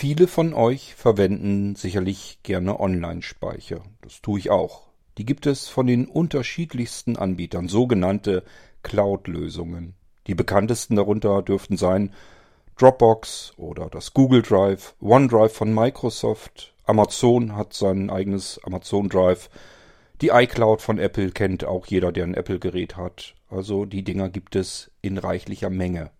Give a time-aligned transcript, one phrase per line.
[0.00, 3.82] Viele von euch verwenden sicherlich gerne Online-Speicher.
[4.00, 4.90] Das tue ich auch.
[5.18, 8.44] Die gibt es von den unterschiedlichsten Anbietern, sogenannte
[8.84, 9.96] Cloud-Lösungen.
[10.28, 12.14] Die bekanntesten darunter dürften sein
[12.76, 19.50] Dropbox oder das Google Drive, OneDrive von Microsoft, Amazon hat sein eigenes Amazon Drive,
[20.20, 23.34] die iCloud von Apple kennt auch jeder, der ein Apple-Gerät hat.
[23.50, 26.12] Also die Dinger gibt es in reichlicher Menge.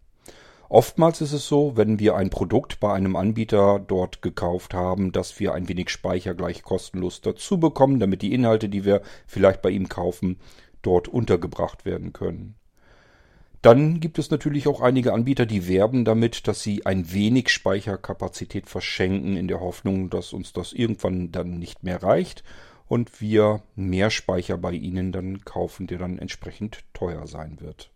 [0.71, 5.41] Oftmals ist es so, wenn wir ein Produkt bei einem Anbieter dort gekauft haben, dass
[5.41, 9.71] wir ein wenig Speicher gleich kostenlos dazu bekommen, damit die Inhalte, die wir vielleicht bei
[9.71, 10.36] ihm kaufen,
[10.82, 12.54] dort untergebracht werden können.
[13.62, 18.68] Dann gibt es natürlich auch einige Anbieter, die werben damit, dass sie ein wenig Speicherkapazität
[18.68, 22.45] verschenken, in der Hoffnung, dass uns das irgendwann dann nicht mehr reicht
[22.87, 27.90] und wir mehr Speicher bei ihnen dann kaufen, der dann entsprechend teuer sein wird.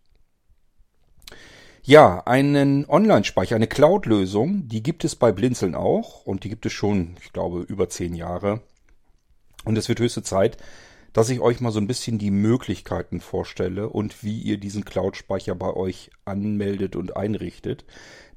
[1.85, 6.71] Ja, einen Online-Speicher, eine Cloud-Lösung, die gibt es bei Blinzeln auch und die gibt es
[6.71, 8.61] schon, ich glaube, über zehn Jahre.
[9.65, 10.55] Und es wird höchste Zeit,
[11.11, 15.55] dass ich euch mal so ein bisschen die Möglichkeiten vorstelle und wie ihr diesen Cloud-Speicher
[15.55, 17.83] bei euch anmeldet und einrichtet.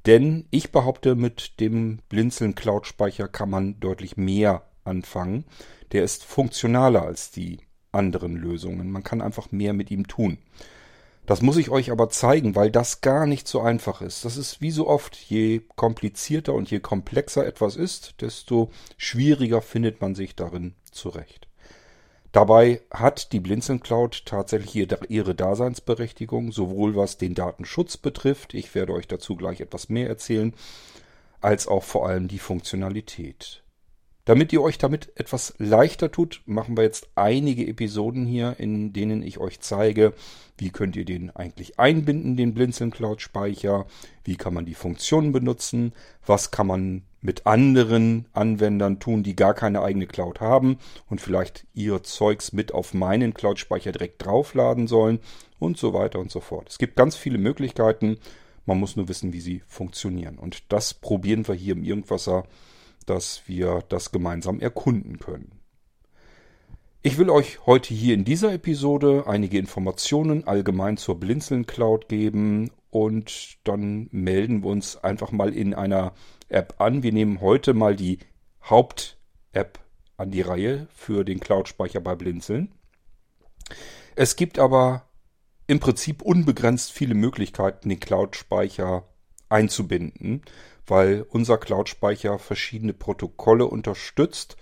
[0.07, 5.45] Denn ich behaupte, mit dem Blinzeln Cloud-Speicher kann man deutlich mehr anfangen.
[5.93, 7.61] Der ist funktionaler als die
[7.93, 8.91] anderen Lösungen.
[8.91, 10.39] Man kann einfach mehr mit ihm tun.
[11.27, 14.25] Das muss ich euch aber zeigen, weil das gar nicht so einfach ist.
[14.25, 20.01] Das ist wie so oft, je komplizierter und je komplexer etwas ist, desto schwieriger findet
[20.01, 21.49] man sich darin zurecht.
[22.31, 24.77] Dabei hat die Blinzeln Cloud tatsächlich
[25.09, 30.55] ihre Daseinsberechtigung, sowohl was den Datenschutz betrifft, ich werde euch dazu gleich etwas mehr erzählen,
[31.41, 33.63] als auch vor allem die Funktionalität.
[34.27, 39.23] Damit ihr euch damit etwas leichter tut, machen wir jetzt einige Episoden hier, in denen
[39.23, 40.15] ich euch zeige,
[40.59, 43.87] wie könnt ihr den eigentlich einbinden, den Blinzeln Cloud Speicher,
[44.25, 45.93] wie kann man die Funktionen benutzen,
[46.27, 51.65] was kann man mit anderen Anwendern tun, die gar keine eigene Cloud haben und vielleicht
[51.73, 55.21] ihr Zeugs mit auf meinen Cloud Speicher direkt draufladen sollen
[55.61, 56.69] und so weiter und so fort.
[56.69, 58.19] Es gibt ganz viele Möglichkeiten,
[58.65, 60.37] man muss nur wissen, wie sie funktionieren.
[60.37, 62.43] Und das probieren wir hier im Irgendwasser
[63.07, 65.61] dass wir das gemeinsam erkunden können.
[67.03, 72.73] Ich will euch heute hier in dieser Episode einige Informationen allgemein zur Blinzeln Cloud geben
[72.91, 76.15] und dann melden wir uns einfach mal in einer
[76.49, 77.05] App an.
[77.05, 78.19] Wir nehmen heute mal die
[78.69, 79.79] Haupt-App
[80.17, 82.73] an die Reihe für den Cloud-Speicher bei Blinzeln.
[84.17, 85.09] Es gibt aber
[85.69, 89.05] im Prinzip unbegrenzt viele Möglichkeiten, den Cloud-Speicher
[89.49, 90.43] einzubinden
[90.87, 94.57] weil unser Cloud-Speicher verschiedene Protokolle unterstützt,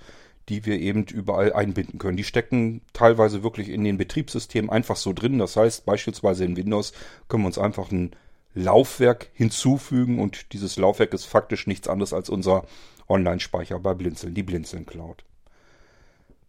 [0.49, 2.17] die wir eben überall einbinden können.
[2.17, 5.39] Die stecken teilweise wirklich in den Betriebssystemen einfach so drin.
[5.39, 6.93] Das heißt, beispielsweise in Windows
[7.29, 8.15] können wir uns einfach ein
[8.55, 12.65] Laufwerk hinzufügen und dieses Laufwerk ist faktisch nichts anderes als unser
[13.09, 15.25] Online-Speicher bei Blinzeln, die Blinzeln Cloud.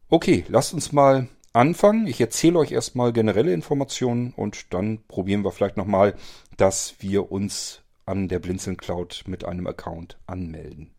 [0.09, 2.05] Okay, lasst uns mal anfangen.
[2.05, 6.15] Ich erzähle euch erstmal generelle Informationen und dann probieren wir vielleicht nochmal,
[6.57, 10.91] dass wir uns an der Blinzeln Cloud mit einem Account anmelden.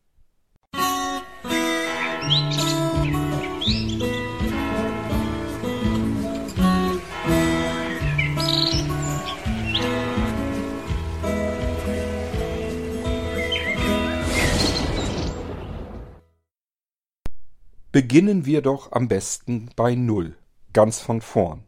[17.92, 20.36] Beginnen wir doch am besten bei Null,
[20.74, 21.65] ganz von vorn.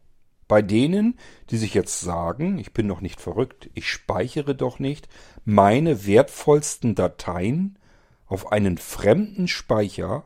[0.49, 1.19] Bei denen,
[1.51, 5.07] die sich jetzt sagen, ich bin doch nicht verrückt, ich speichere doch nicht
[5.45, 7.77] meine wertvollsten Dateien
[8.25, 10.23] auf einen fremden Speicher,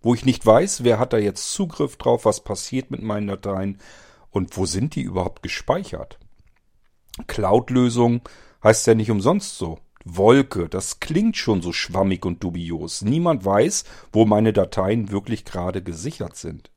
[0.00, 3.78] wo ich nicht weiß, wer hat da jetzt Zugriff drauf, was passiert mit meinen Dateien
[4.30, 6.18] und wo sind die überhaupt gespeichert.
[7.26, 8.22] Cloud-Lösung
[8.64, 9.78] heißt ja nicht umsonst so.
[10.06, 13.02] Wolke, das klingt schon so schwammig und dubios.
[13.02, 16.70] Niemand weiß, wo meine Dateien wirklich gerade gesichert sind.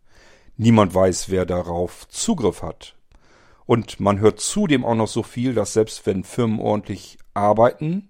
[0.62, 2.98] Niemand weiß, wer darauf Zugriff hat.
[3.66, 8.10] Und man hört zudem auch noch so viel, dass selbst wenn Firmen ordentlich arbeiten,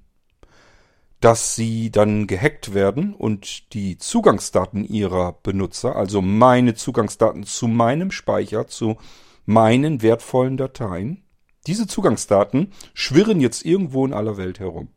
[1.19, 8.09] dass sie dann gehackt werden und die Zugangsdaten ihrer Benutzer, also meine Zugangsdaten zu meinem
[8.09, 8.97] Speicher, zu
[9.45, 11.23] meinen wertvollen Dateien,
[11.67, 14.87] diese Zugangsdaten schwirren jetzt irgendwo in aller Welt herum.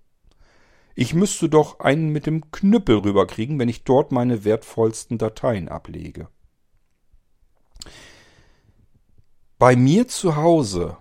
[0.94, 6.28] Ich müsste doch einen mit dem Knüppel rüberkriegen, wenn ich dort meine wertvollsten Dateien ablege.
[9.62, 10.96] Bei mir zu Hause,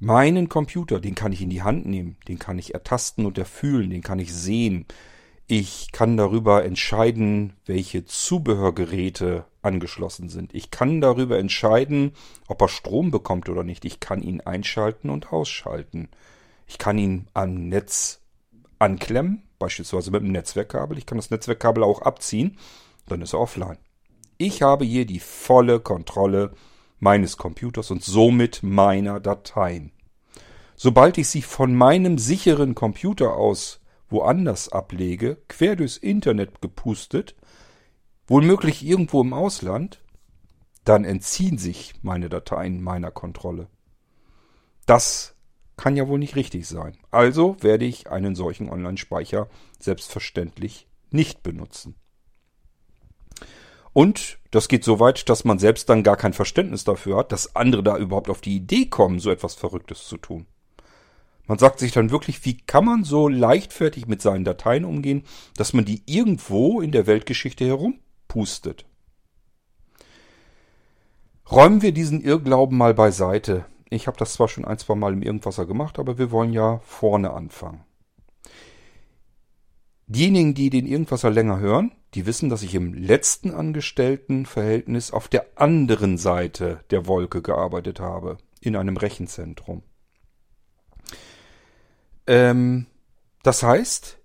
[0.00, 3.88] meinen Computer, den kann ich in die Hand nehmen, den kann ich ertasten und erfühlen,
[3.88, 4.84] den kann ich sehen.
[5.46, 10.52] Ich kann darüber entscheiden, welche Zubehörgeräte angeschlossen sind.
[10.56, 12.14] Ich kann darüber entscheiden,
[12.48, 13.84] ob er Strom bekommt oder nicht.
[13.84, 16.08] Ich kann ihn einschalten und ausschalten.
[16.66, 18.22] Ich kann ihn am Netz
[18.80, 20.98] anklemmen, beispielsweise mit einem Netzwerkkabel.
[20.98, 22.58] Ich kann das Netzwerkkabel auch abziehen,
[23.06, 23.78] dann ist er offline.
[24.36, 26.54] Ich habe hier die volle Kontrolle
[27.02, 29.90] meines Computers und somit meiner Dateien.
[30.76, 37.34] Sobald ich sie von meinem sicheren Computer aus woanders ablege, quer durchs Internet gepustet,
[38.28, 40.00] wohlmöglich irgendwo im Ausland,
[40.84, 43.66] dann entziehen sich meine Dateien meiner Kontrolle.
[44.86, 45.34] Das
[45.76, 46.96] kann ja wohl nicht richtig sein.
[47.10, 49.48] Also werde ich einen solchen Online-Speicher
[49.80, 51.96] selbstverständlich nicht benutzen.
[53.92, 57.56] Und das geht so weit, dass man selbst dann gar kein Verständnis dafür hat, dass
[57.56, 60.46] andere da überhaupt auf die Idee kommen, so etwas Verrücktes zu tun.
[61.46, 65.24] Man sagt sich dann wirklich, wie kann man so leichtfertig mit seinen Dateien umgehen,
[65.56, 68.86] dass man die irgendwo in der Weltgeschichte herumpustet.
[71.50, 73.66] Räumen wir diesen Irrglauben mal beiseite.
[73.90, 76.78] Ich habe das zwar schon ein, zwei Mal im Irgendwasser gemacht, aber wir wollen ja
[76.84, 77.84] vorne anfangen.
[80.06, 85.46] Diejenigen, die den Irgendwasser länger hören, die wissen, dass ich im letzten Angestelltenverhältnis auf der
[85.56, 89.82] anderen Seite der Wolke gearbeitet habe, in einem Rechenzentrum.
[92.26, 92.86] Ähm,
[93.42, 94.18] das heißt,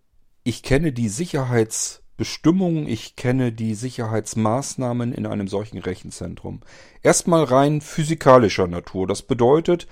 [0.43, 6.61] ich kenne die Sicherheitsbestimmungen, ich kenne die Sicherheitsmaßnahmen in einem solchen Rechenzentrum.
[7.01, 9.07] Erstmal rein physikalischer Natur.
[9.07, 9.87] Das bedeutet,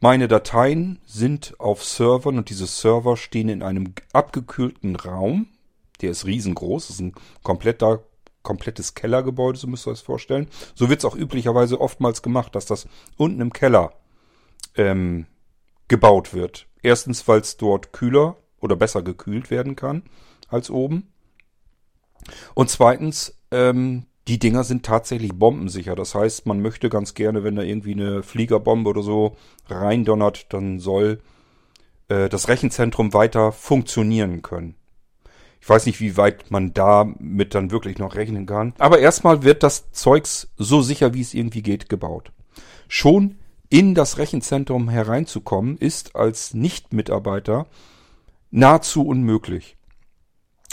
[0.00, 5.46] meine Dateien sind auf Servern und diese Server stehen in einem abgekühlten Raum.
[6.00, 8.02] Der ist riesengroß, ist ein kompletter,
[8.42, 10.48] komplettes Kellergebäude, so müsst ihr euch das vorstellen.
[10.74, 12.86] So wird es auch üblicherweise oftmals gemacht, dass das
[13.16, 13.92] unten im Keller
[14.76, 15.26] ähm,
[15.88, 16.66] gebaut wird.
[16.82, 20.02] Erstens, weil es dort kühler oder besser gekühlt werden kann
[20.48, 21.08] als oben.
[22.54, 25.94] Und zweitens, ähm, die Dinger sind tatsächlich bombensicher.
[25.94, 29.36] Das heißt, man möchte ganz gerne, wenn da irgendwie eine Fliegerbombe oder so
[29.68, 31.20] reindonnert, dann soll
[32.08, 34.76] äh, das Rechenzentrum weiter funktionieren können.
[35.64, 38.74] Ich weiß nicht, wie weit man damit dann wirklich noch rechnen kann.
[38.76, 42.32] Aber erstmal wird das Zeugs so sicher, wie es irgendwie geht, gebaut.
[42.86, 43.36] Schon
[43.70, 47.66] in das Rechenzentrum hereinzukommen, ist als Nichtmitarbeiter
[48.50, 49.78] nahezu unmöglich.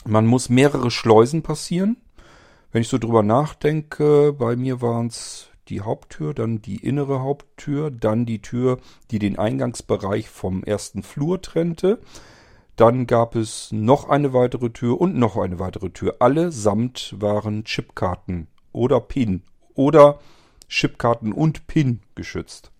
[0.03, 1.95] Man muss mehrere Schleusen passieren.
[2.73, 7.91] Wenn ich so drüber nachdenke, bei mir waren es die Haupttür, dann die innere Haupttür,
[7.91, 8.77] dann die Tür,
[9.09, 12.01] die den Eingangsbereich vom ersten Flur trennte.
[12.75, 16.15] Dann gab es noch eine weitere Tür und noch eine weitere Tür.
[16.19, 19.43] Allesamt waren Chipkarten oder PIN
[19.75, 20.19] oder
[20.67, 22.71] Chipkarten und PIN geschützt.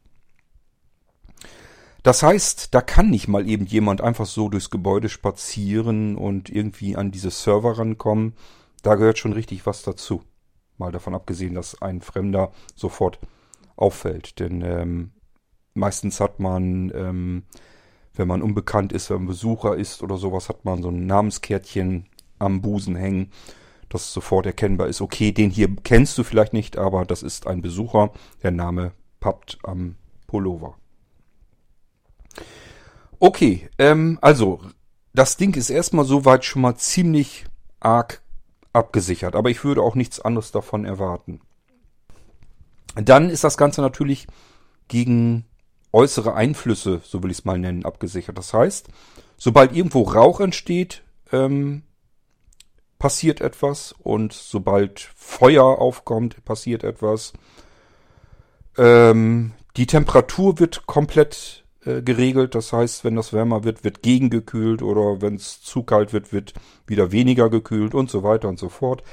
[2.03, 6.95] Das heißt, da kann nicht mal eben jemand einfach so durchs Gebäude spazieren und irgendwie
[6.95, 8.33] an diese Server rankommen.
[8.81, 10.23] Da gehört schon richtig was dazu.
[10.77, 13.19] Mal davon abgesehen, dass ein Fremder sofort
[13.75, 14.39] auffällt.
[14.39, 15.11] Denn ähm,
[15.75, 17.43] meistens hat man, ähm,
[18.13, 22.07] wenn man unbekannt ist, wenn man Besucher ist oder sowas, hat man so ein Namenskärtchen
[22.39, 23.31] am Busen hängen,
[23.89, 25.01] das sofort erkennbar ist.
[25.01, 28.11] Okay, den hier kennst du vielleicht nicht, aber das ist ein Besucher.
[28.43, 29.95] Der Name pappt am
[30.27, 30.77] Pullover.
[33.19, 34.61] Okay, ähm, also
[35.13, 37.45] das Ding ist erstmal soweit schon mal ziemlich
[37.79, 38.21] arg
[38.73, 41.41] abgesichert, aber ich würde auch nichts anderes davon erwarten.
[42.95, 44.27] Dann ist das Ganze natürlich
[44.87, 45.45] gegen
[45.93, 48.37] äußere Einflüsse, so will ich es mal nennen, abgesichert.
[48.37, 48.87] Das heißt,
[49.37, 51.83] sobald irgendwo Rauch entsteht, ähm,
[52.99, 57.33] passiert etwas und sobald Feuer aufkommt, passiert etwas.
[58.77, 62.53] Ähm, die Temperatur wird komplett äh, geregelt.
[62.53, 66.53] Das heißt, wenn das wärmer wird, wird gegengekühlt oder wenn es zu kalt wird, wird
[66.85, 69.03] wieder weniger gekühlt und so weiter und so fort.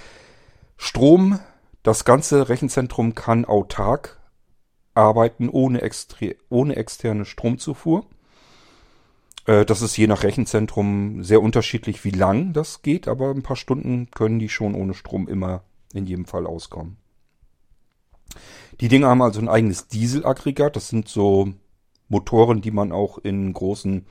[0.76, 1.40] Strom,
[1.82, 4.17] das ganze Rechenzentrum kann autark
[4.98, 8.04] arbeiten ohne, extre ohne externe Stromzufuhr.
[9.46, 13.56] Äh, das ist je nach Rechenzentrum sehr unterschiedlich, wie lang das geht, aber ein paar
[13.56, 15.62] Stunden können die schon ohne Strom immer
[15.94, 16.96] in jedem Fall auskommen.
[18.80, 20.76] Die Dinge haben also ein eigenes Dieselaggregat.
[20.76, 21.52] Das sind so
[22.08, 24.04] Motoren, die man auch in großen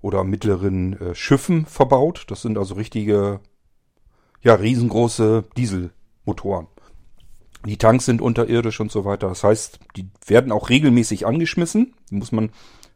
[0.00, 2.26] oder mittleren äh, Schiffen verbaut.
[2.28, 3.40] Das sind also richtige,
[4.42, 6.68] ja, riesengroße Dieselmotoren.
[7.68, 9.28] Die Tanks sind unterirdisch und so weiter.
[9.28, 11.94] Das heißt, die werden auch regelmäßig angeschmissen.
[12.10, 12.48] Die muss man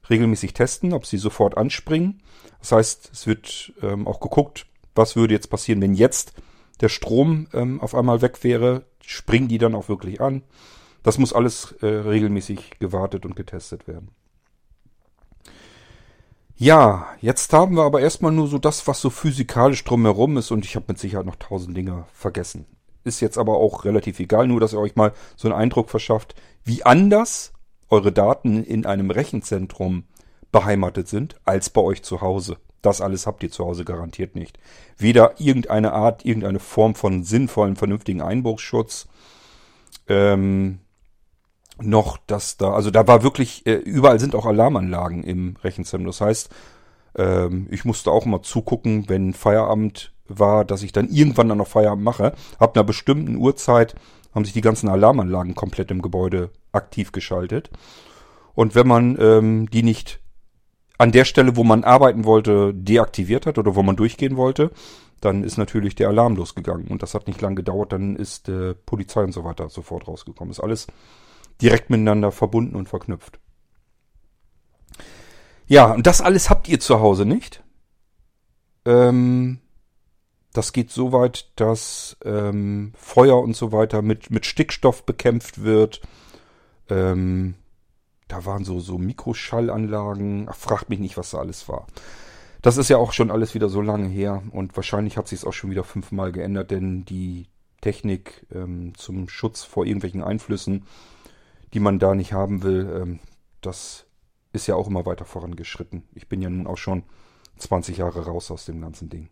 [0.08, 2.22] regelmäßig testen, ob sie sofort anspringen.
[2.60, 4.64] Das heißt, es wird ähm, auch geguckt,
[4.94, 6.32] was würde jetzt passieren, wenn jetzt
[6.80, 8.86] der Strom ähm, auf einmal weg wäre.
[9.04, 10.42] Springen die dann auch wirklich an?
[11.02, 14.08] Das muss alles äh, regelmäßig gewartet und getestet werden.
[16.56, 20.64] Ja, jetzt haben wir aber erstmal nur so das, was so physikalisch drumherum ist und
[20.64, 22.64] ich habe mit Sicherheit noch tausend Dinge vergessen.
[23.04, 26.34] Ist jetzt aber auch relativ egal, nur dass ihr euch mal so einen Eindruck verschafft,
[26.64, 27.52] wie anders
[27.88, 30.04] eure Daten in einem Rechenzentrum
[30.50, 32.58] beheimatet sind als bei euch zu Hause.
[32.82, 34.58] Das alles habt ihr zu Hause garantiert nicht.
[34.98, 39.08] Weder irgendeine Art, irgendeine Form von sinnvollen, vernünftigen Einbruchsschutz,
[40.08, 40.80] ähm,
[41.80, 46.06] noch, dass da, also da war wirklich, äh, überall sind auch Alarmanlagen im Rechenzentrum.
[46.06, 46.50] Das heißt,
[47.16, 51.68] ähm, ich musste auch mal zugucken, wenn Feierabend war, dass ich dann irgendwann dann noch
[51.68, 52.32] Feierabend mache.
[52.58, 53.94] Ab einer bestimmten Uhrzeit
[54.34, 57.70] haben sich die ganzen Alarmanlagen komplett im Gebäude aktiv geschaltet.
[58.54, 60.20] Und wenn man ähm, die nicht
[60.98, 64.70] an der Stelle, wo man arbeiten wollte, deaktiviert hat oder wo man durchgehen wollte,
[65.20, 66.88] dann ist natürlich der Alarm losgegangen.
[66.88, 70.50] Und das hat nicht lange gedauert, dann ist äh, Polizei und so weiter sofort rausgekommen.
[70.50, 70.86] Ist alles
[71.60, 73.38] direkt miteinander verbunden und verknüpft.
[75.66, 77.62] Ja, und das alles habt ihr zu Hause nicht.
[78.84, 79.58] Ähm,
[80.52, 86.00] das geht so weit, dass ähm, Feuer und so weiter mit, mit Stickstoff bekämpft wird.
[86.90, 87.54] Ähm,
[88.28, 90.48] da waren so, so Mikroschallanlagen.
[90.50, 91.86] Ach, fragt mich nicht, was da alles war.
[92.62, 95.44] Das ist ja auch schon alles wieder so lange her und wahrscheinlich hat sich es
[95.44, 97.48] auch schon wieder fünfmal geändert, denn die
[97.80, 100.86] Technik ähm, zum Schutz vor irgendwelchen Einflüssen,
[101.74, 103.18] die man da nicht haben will, ähm,
[103.60, 104.06] das
[104.52, 106.02] ist ja auch immer weiter vorangeschritten.
[106.14, 107.04] Ich bin ja nun auch schon
[107.58, 109.28] 20 Jahre raus aus dem ganzen Ding.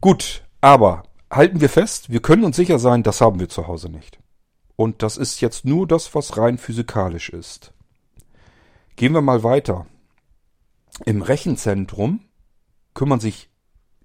[0.00, 3.88] Gut, aber halten wir fest, wir können uns sicher sein, das haben wir zu Hause
[3.88, 4.18] nicht.
[4.76, 7.72] Und das ist jetzt nur das, was rein physikalisch ist.
[8.96, 9.86] Gehen wir mal weiter.
[11.04, 12.20] Im Rechenzentrum
[12.94, 13.50] kümmern sich,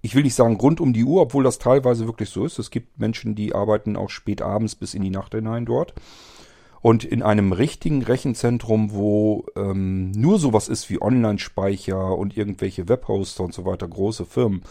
[0.00, 2.58] ich will nicht sagen rund um die Uhr, obwohl das teilweise wirklich so ist.
[2.58, 5.94] Es gibt Menschen, die arbeiten auch spät abends bis in die Nacht hinein dort.
[6.82, 13.44] Und in einem richtigen Rechenzentrum, wo ähm, nur sowas ist wie Online-Speicher und irgendwelche Webhoster
[13.44, 14.62] und so weiter, große Firmen,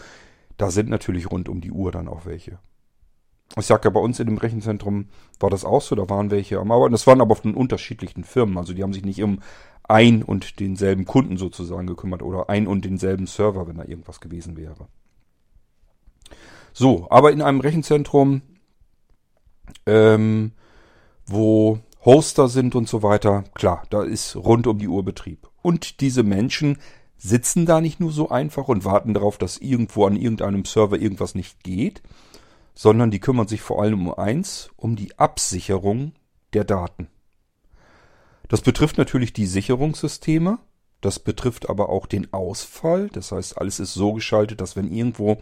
[0.58, 2.58] da sind natürlich rund um die Uhr dann auch welche.
[3.58, 5.06] Ich sag ja, bei uns in dem Rechenzentrum
[5.40, 6.92] war das auch so, da waren welche am Arbeiten.
[6.92, 9.40] Das waren aber von unterschiedlichen Firmen, also die haben sich nicht um
[9.82, 14.56] ein und denselben Kunden sozusagen gekümmert oder ein und denselben Server, wenn da irgendwas gewesen
[14.56, 14.86] wäre.
[16.72, 18.42] So, aber in einem Rechenzentrum,
[19.86, 20.52] ähm,
[21.26, 25.48] wo Hoster sind und so weiter, klar, da ist rund um die Uhr Betrieb.
[25.62, 26.78] Und diese Menschen
[27.16, 31.36] sitzen da nicht nur so einfach und warten darauf, dass irgendwo an irgendeinem Server irgendwas
[31.36, 32.02] nicht geht,
[32.74, 36.12] sondern die kümmern sich vor allem um eins, um die Absicherung
[36.52, 37.06] der Daten.
[38.48, 40.58] Das betrifft natürlich die Sicherungssysteme,
[41.00, 45.38] das betrifft aber auch den Ausfall, das heißt, alles ist so geschaltet, dass wenn irgendwo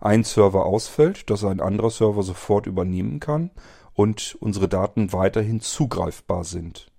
[0.00, 3.50] ein Server ausfällt, dass ein anderer Server sofort übernehmen kann
[3.98, 6.92] und unsere Daten weiterhin zugreifbar sind.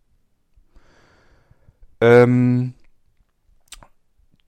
[2.01, 2.73] Ähm,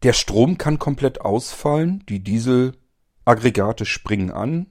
[0.03, 2.03] der Strom kann komplett ausfallen.
[2.09, 4.67] Die Dieselaggregate springen an.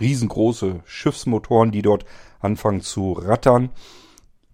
[0.00, 2.06] Riesengroße Schiffsmotoren, die dort
[2.40, 3.68] anfangen zu rattern.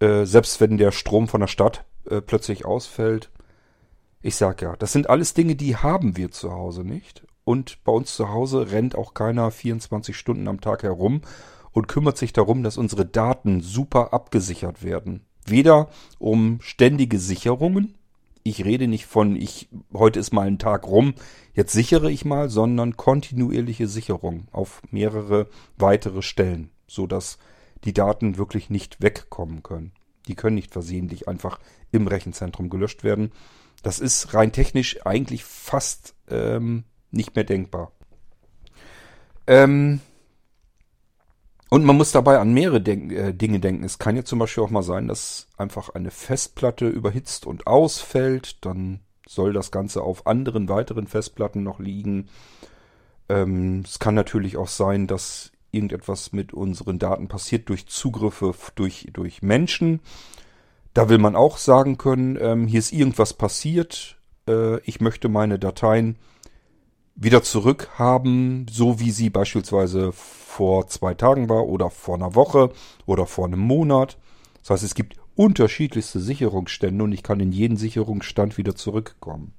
[0.00, 3.30] Äh, selbst wenn der Strom von der Stadt äh, plötzlich ausfällt.
[4.22, 7.24] Ich sag ja, das sind alles Dinge, die haben wir zu Hause nicht.
[7.44, 11.22] Und bei uns zu Hause rennt auch keiner 24 Stunden am Tag herum
[11.72, 15.24] und kümmert sich darum, dass unsere Daten super abgesichert werden.
[15.46, 17.94] Weder um ständige Sicherungen,
[18.42, 21.14] ich rede nicht von, ich, heute ist mal ein Tag rum,
[21.54, 27.38] jetzt sichere ich mal, sondern kontinuierliche Sicherung auf mehrere weitere Stellen, so dass
[27.84, 29.92] die Daten wirklich nicht wegkommen können.
[30.26, 31.58] Die können nicht versehentlich einfach
[31.90, 33.32] im Rechenzentrum gelöscht werden.
[33.82, 37.92] Das ist rein technisch eigentlich fast ähm, nicht mehr denkbar.
[39.46, 40.00] Ähm,
[41.70, 43.84] und man muss dabei an mehrere Denk äh, Dinge denken.
[43.84, 48.64] Es kann ja zum Beispiel auch mal sein, dass einfach eine Festplatte überhitzt und ausfällt.
[48.64, 52.28] Dann soll das Ganze auf anderen weiteren Festplatten noch liegen.
[53.28, 59.08] Ähm, es kann natürlich auch sein, dass irgendetwas mit unseren Daten passiert durch Zugriffe durch,
[59.12, 60.00] durch Menschen.
[60.94, 64.16] Da will man auch sagen können, ähm, hier ist irgendwas passiert.
[64.48, 66.16] Äh, ich möchte meine Dateien
[67.20, 72.70] wieder zurückhaben, so wie sie beispielsweise vor zwei Tagen war oder vor einer Woche
[73.06, 74.18] oder vor einem Monat.
[74.60, 79.54] Das heißt, es gibt unterschiedlichste Sicherungsstände und ich kann in jeden Sicherungsstand wieder zurückkommen.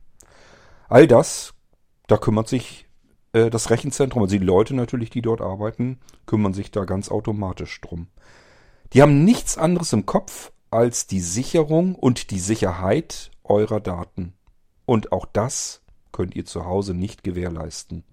[0.87, 1.53] All das,
[2.07, 2.87] da kümmert sich
[3.33, 7.81] äh, das Rechenzentrum, also die Leute natürlich, die dort arbeiten, kümmern sich da ganz automatisch
[7.81, 8.07] drum.
[8.93, 14.33] Die haben nichts anderes im Kopf als die Sicherung und die Sicherheit eurer Daten.
[14.85, 15.78] Und auch das
[16.11, 18.03] könnt ihr zu Hause nicht gewährleisten.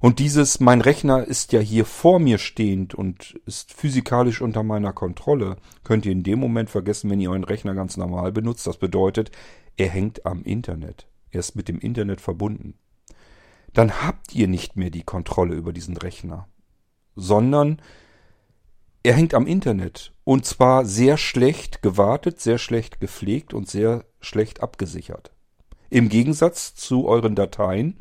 [0.00, 4.92] Und dieses, mein Rechner ist ja hier vor mir stehend und ist physikalisch unter meiner
[4.92, 8.66] Kontrolle, könnt ihr in dem Moment vergessen, wenn ihr euren Rechner ganz normal benutzt.
[8.66, 9.30] Das bedeutet,
[9.76, 11.06] er hängt am Internet.
[11.30, 12.74] Er ist mit dem Internet verbunden.
[13.72, 16.48] Dann habt ihr nicht mehr die Kontrolle über diesen Rechner,
[17.16, 17.80] sondern
[19.02, 24.62] er hängt am Internet und zwar sehr schlecht gewartet, sehr schlecht gepflegt und sehr schlecht
[24.62, 25.33] abgesichert.
[25.94, 27.96] Im Gegensatz zu euren Dateien,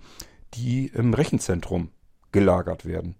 [0.55, 1.91] die im Rechenzentrum
[2.31, 3.13] gelagert werden.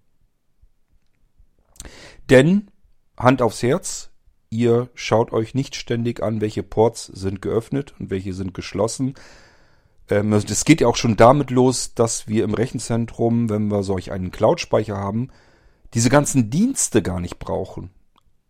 [2.28, 2.72] Denn,
[3.16, 4.10] Hand aufs Herz,
[4.50, 9.14] ihr schaut euch nicht ständig an, welche Ports sind geöffnet und welche sind geschlossen.
[10.10, 14.10] Ähm, also geht ja auch schon damit los, dass wir im Rechenzentrum, wenn wir solch
[14.10, 15.28] einen Cloud-Speicher haben,
[15.94, 17.90] diese ganzen Dienste gar nicht brauchen.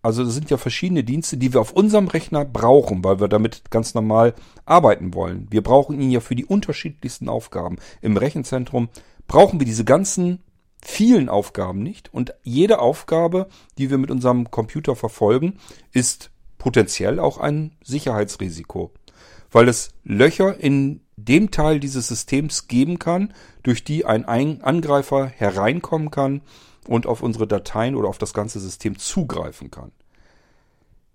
[0.04, 3.70] Also es sind ja verschiedene Dienste, die wir auf unserem Rechner brauchen, weil wir damit
[3.70, 4.34] ganz normal
[4.66, 5.46] arbeiten wollen.
[5.48, 7.78] Wir brauchen ihn ja für die unterschiedlichsten Aufgaben.
[8.02, 8.90] Im Rechenzentrum
[9.26, 10.42] brauchen wir diese ganzen
[10.82, 12.12] vielen Aufgaben nicht.
[12.12, 15.56] Und jede Aufgabe, die wir mit unserem Computer verfolgen,
[15.92, 18.90] ist potenziell auch ein Sicherheitsrisiko.
[19.50, 23.32] Weil es Löcher in dem Teil dieses Systems geben kann,
[23.62, 26.42] durch die ein Angreifer hereinkommen kann
[26.88, 29.92] und auf unsere Dateien oder auf das ganze System zugreifen kann.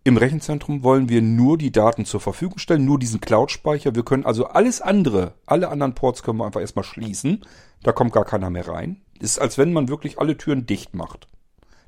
[0.05, 3.95] Im Rechenzentrum wollen wir nur die Daten zur Verfügung stellen, nur diesen Cloud-Speicher.
[3.95, 7.45] Wir können also alles andere, alle anderen Ports können wir einfach erstmal schließen.
[7.83, 9.01] Da kommt gar keiner mehr rein.
[9.19, 11.27] Ist als wenn man wirklich alle Türen dicht macht.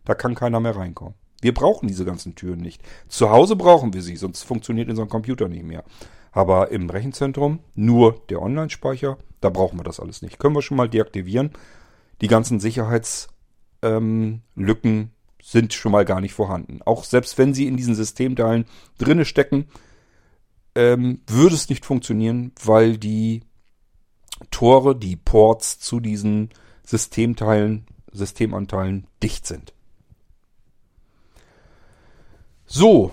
[0.03, 1.15] Da kann keiner mehr reinkommen.
[1.41, 2.81] Wir brauchen diese ganzen Türen nicht.
[3.07, 5.83] Zu Hause brauchen wir sie, sonst funktioniert unser Computer nicht mehr.
[6.31, 10.37] Aber im Rechenzentrum nur der Online-Speicher, da brauchen wir das alles nicht.
[10.37, 11.51] Können wir schon mal deaktivieren.
[12.21, 13.30] Die ganzen Sicherheitslücken
[13.81, 14.41] ähm,
[15.41, 16.81] sind schon mal gar nicht vorhanden.
[16.85, 18.65] Auch selbst wenn sie in diesen Systemteilen
[18.97, 19.65] drinne stecken,
[20.75, 23.41] ähm, würde es nicht funktionieren, weil die
[24.49, 26.49] Tore, die Ports zu diesen
[26.83, 29.73] Systemteilen, Systemanteilen dicht sind.
[32.65, 33.11] So.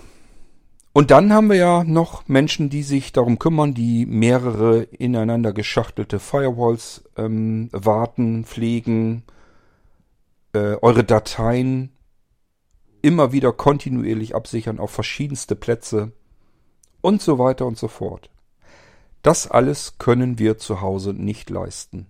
[0.91, 6.19] Und dann haben wir ja noch Menschen, die sich darum kümmern, die mehrere ineinander geschachtelte
[6.19, 9.23] Firewalls ähm, warten, pflegen,
[10.53, 11.91] äh, eure Dateien
[13.01, 16.11] immer wieder kontinuierlich absichern auf verschiedenste Plätze
[17.01, 18.29] und so weiter und so fort.
[19.21, 22.07] Das alles können wir zu Hause nicht leisten.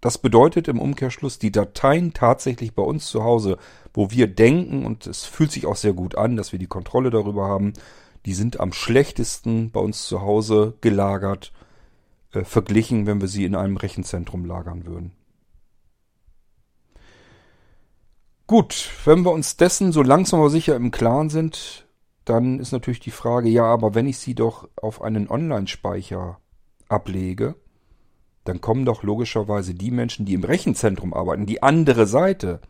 [0.00, 3.58] Das bedeutet im Umkehrschluss, die Dateien tatsächlich bei uns zu Hause,
[3.92, 7.10] wo wir denken, und es fühlt sich auch sehr gut an, dass wir die Kontrolle
[7.10, 7.72] darüber haben,
[8.24, 11.52] die sind am schlechtesten bei uns zu Hause gelagert,
[12.32, 15.17] äh, verglichen, wenn wir sie in einem Rechenzentrum lagern würden.
[18.48, 21.86] Gut, wenn wir uns dessen so langsam aber sicher im Klaren sind,
[22.24, 26.40] dann ist natürlich die Frage, ja, aber wenn ich sie doch auf einen Online-Speicher
[26.88, 27.56] ablege,
[28.44, 32.62] dann kommen doch logischerweise die Menschen, die im Rechenzentrum arbeiten, die andere Seite,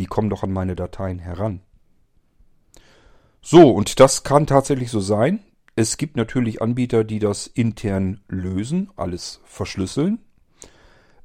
[0.00, 1.60] die kommen doch an meine Dateien heran.
[3.40, 5.38] So, und das kann tatsächlich so sein.
[5.76, 10.18] Es gibt natürlich Anbieter, die das intern lösen, alles verschlüsseln.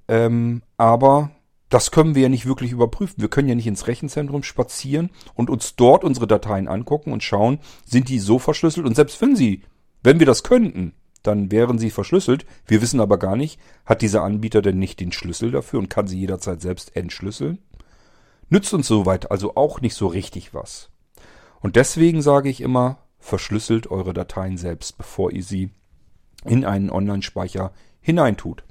[0.08, 1.32] Ähm, aber
[1.70, 3.22] das können wir ja nicht wirklich überprüfen.
[3.22, 7.60] Wir können ja nicht ins Rechenzentrum spazieren und uns dort unsere Dateien angucken und schauen,
[7.86, 8.86] sind die so verschlüsselt.
[8.86, 9.64] Und selbst wenn sie,
[10.02, 12.46] wenn wir das könnten, dann wären sie verschlüsselt.
[12.66, 16.08] Wir wissen aber gar nicht, hat dieser Anbieter denn nicht den Schlüssel dafür und kann
[16.08, 17.60] sie jederzeit selbst entschlüsseln?
[18.50, 20.90] Nützt uns soweit also auch nicht so richtig was.
[21.60, 25.72] Und deswegen sage ich immer, verschlüsselt eure Dateien selbst, bevor ihr sie
[26.46, 28.64] in einen Online-Speicher hineintut.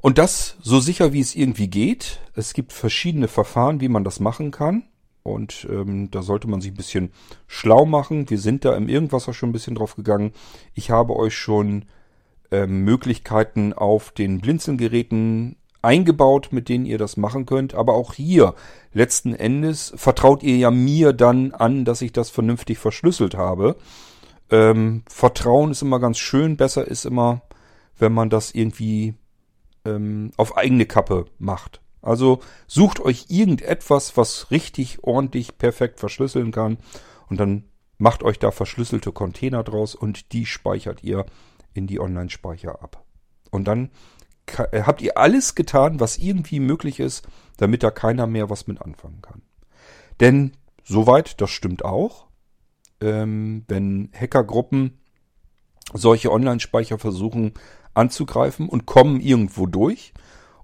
[0.00, 2.20] Und das so sicher wie es irgendwie geht.
[2.34, 4.84] Es gibt verschiedene Verfahren, wie man das machen kann.
[5.22, 7.12] Und ähm, da sollte man sich ein bisschen
[7.46, 8.30] schlau machen.
[8.30, 10.32] Wir sind da im Irgendwasser schon ein bisschen drauf gegangen.
[10.74, 11.84] Ich habe euch schon
[12.50, 17.74] ähm, Möglichkeiten auf den Blinzelgeräten eingebaut, mit denen ihr das machen könnt.
[17.74, 18.54] Aber auch hier,
[18.92, 23.76] letzten Endes, vertraut ihr ja mir dann an, dass ich das vernünftig verschlüsselt habe.
[24.50, 26.56] Ähm, Vertrauen ist immer ganz schön.
[26.56, 27.42] Besser ist immer,
[27.98, 29.14] wenn man das irgendwie
[29.96, 31.80] ähm, auf eigene Kappe macht.
[32.00, 36.78] Also sucht euch irgendetwas, was richtig ordentlich perfekt verschlüsseln kann
[37.28, 37.64] und dann
[37.98, 41.26] macht euch da verschlüsselte Container draus und die speichert ihr
[41.74, 43.04] in die Online-Speicher ab.
[43.50, 43.90] Und dann
[44.72, 48.80] äh, habt ihr alles getan, was irgendwie möglich ist, damit da keiner mehr was mit
[48.80, 49.42] anfangen kann.
[50.20, 50.52] Denn
[50.84, 52.28] soweit, das stimmt auch,
[53.00, 55.00] ähm, wenn Hackergruppen
[55.92, 57.54] solche Online-Speicher versuchen
[57.94, 60.12] anzugreifen und kommen irgendwo durch,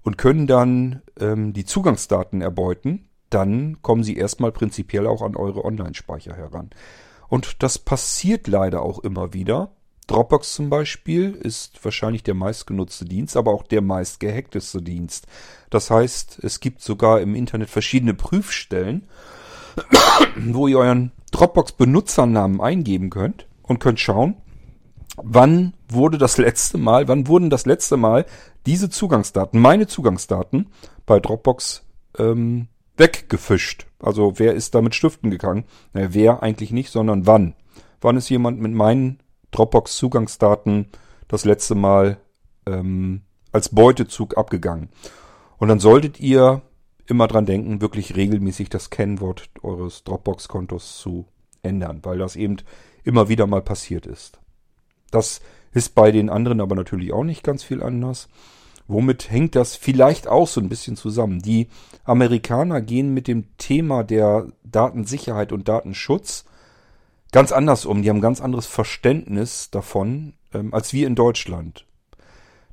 [0.05, 5.65] und können dann ähm, die Zugangsdaten erbeuten, dann kommen sie erstmal prinzipiell auch an eure
[5.65, 6.69] Online-Speicher heran.
[7.27, 9.71] Und das passiert leider auch immer wieder.
[10.05, 15.25] Dropbox zum Beispiel ist wahrscheinlich der meistgenutzte Dienst, aber auch der meist gehackteste Dienst.
[15.71, 19.07] Das heißt, es gibt sogar im Internet verschiedene Prüfstellen,
[20.37, 24.37] wo ihr euren Dropbox-Benutzernamen eingeben könnt und könnt schauen,
[25.17, 28.25] wann wurde das letzte Mal, wann wurden das letzte Mal
[28.65, 30.67] diese Zugangsdaten, meine Zugangsdaten
[31.05, 31.83] bei Dropbox
[32.17, 33.87] ähm, weggefischt.
[33.99, 35.65] Also wer ist da mit Stiften gegangen?
[35.93, 37.55] Naja, wer eigentlich nicht, sondern wann.
[38.01, 39.19] Wann ist jemand mit meinen
[39.51, 40.87] Dropbox-Zugangsdaten
[41.27, 42.17] das letzte Mal
[42.65, 44.89] ähm, als Beutezug abgegangen.
[45.57, 46.61] Und dann solltet ihr
[47.07, 51.25] immer dran denken, wirklich regelmäßig das Kennwort eures Dropbox-Kontos zu
[51.61, 52.57] ändern, weil das eben
[53.03, 54.39] immer wieder mal passiert ist.
[55.15, 55.41] Das
[55.73, 58.27] ist bei den anderen aber natürlich auch nicht ganz viel anders.
[58.87, 61.41] Womit hängt das vielleicht auch so ein bisschen zusammen?
[61.41, 61.69] Die
[62.03, 66.45] Amerikaner gehen mit dem Thema der Datensicherheit und Datenschutz
[67.31, 68.03] ganz anders um.
[68.03, 71.85] Die haben ein ganz anderes Verständnis davon ähm, als wir in Deutschland.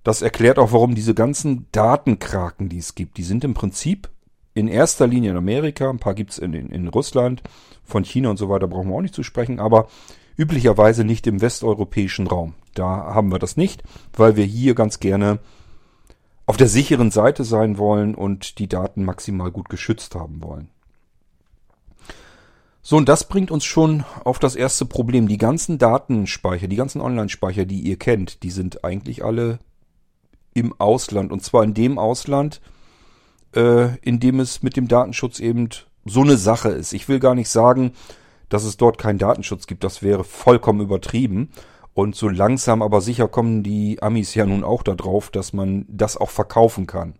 [0.04, 4.08] Das erklärt auch, warum diese ganzen Datenkraken, die es gibt, die sind im Prinzip
[4.54, 7.42] in erster Linie in Amerika, ein paar gibt's in, in, in Russland,
[7.84, 9.88] von China und so weiter brauchen wir auch nicht zu sprechen, aber
[10.36, 12.54] üblicherweise nicht im westeuropäischen Raum.
[12.74, 13.82] Da haben wir das nicht,
[14.16, 15.38] weil wir hier ganz gerne
[16.46, 20.68] auf der sicheren Seite sein wollen und die Daten maximal gut geschützt haben wollen.
[22.84, 25.28] So, und das bringt uns schon auf das erste Problem.
[25.28, 29.60] Die ganzen Datenspeicher, die ganzen Online-Speicher, die ihr kennt, die sind eigentlich alle
[30.52, 31.30] im Ausland.
[31.30, 32.60] Und zwar in dem Ausland,
[33.54, 35.68] äh, in dem es mit dem Datenschutz eben
[36.04, 36.92] so eine Sache ist.
[36.92, 37.92] Ich will gar nicht sagen,
[38.52, 39.82] dass es dort keinen Datenschutz gibt.
[39.82, 41.50] Das wäre vollkommen übertrieben.
[41.94, 46.16] Und so langsam aber sicher kommen die Amis ja nun auch darauf, dass man das
[46.16, 47.14] auch verkaufen kann.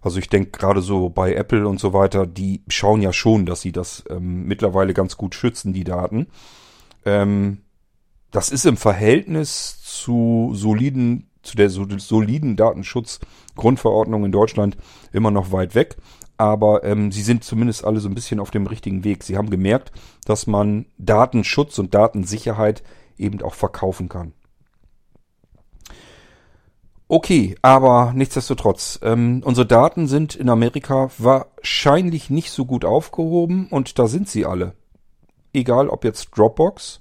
[0.00, 3.62] Also ich denke gerade so bei Apple und so weiter, die schauen ja schon, dass
[3.62, 6.28] sie das ähm, mittlerweile ganz gut schützen, die Daten.
[7.04, 7.62] Ähm,
[8.30, 14.76] das ist im Verhältnis zu soliden, zu der soliden Datenschutzgrundverordnung in Deutschland
[15.12, 15.96] immer noch weit weg.
[16.36, 19.22] Aber ähm, sie sind zumindest alle so ein bisschen auf dem richtigen Weg.
[19.22, 19.92] Sie haben gemerkt,
[20.24, 22.82] dass man Datenschutz und Datensicherheit
[23.16, 24.32] eben auch verkaufen kann.
[27.06, 33.98] Okay, aber nichtsdestotrotz, ähm, unsere Daten sind in Amerika wahrscheinlich nicht so gut aufgehoben und
[33.98, 34.72] da sind sie alle.
[35.52, 37.00] Egal ob jetzt Dropbox,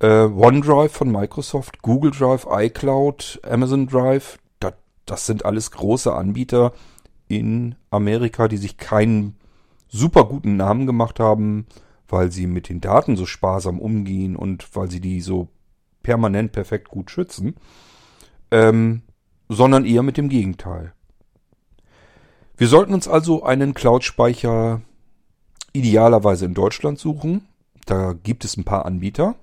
[0.00, 4.72] äh, OneDrive von Microsoft, Google Drive, iCloud, Amazon Drive, das,
[5.04, 6.72] das sind alles große Anbieter
[7.30, 9.36] in Amerika, die sich keinen
[9.88, 11.66] super guten Namen gemacht haben,
[12.08, 15.48] weil sie mit den Daten so sparsam umgehen und weil sie die so
[16.02, 17.54] permanent perfekt gut schützen,
[18.50, 19.02] ähm,
[19.48, 20.92] sondern eher mit dem Gegenteil.
[22.56, 24.82] Wir sollten uns also einen Cloud-Speicher
[25.72, 27.46] idealerweise in Deutschland suchen.
[27.86, 29.36] Da gibt es ein paar Anbieter.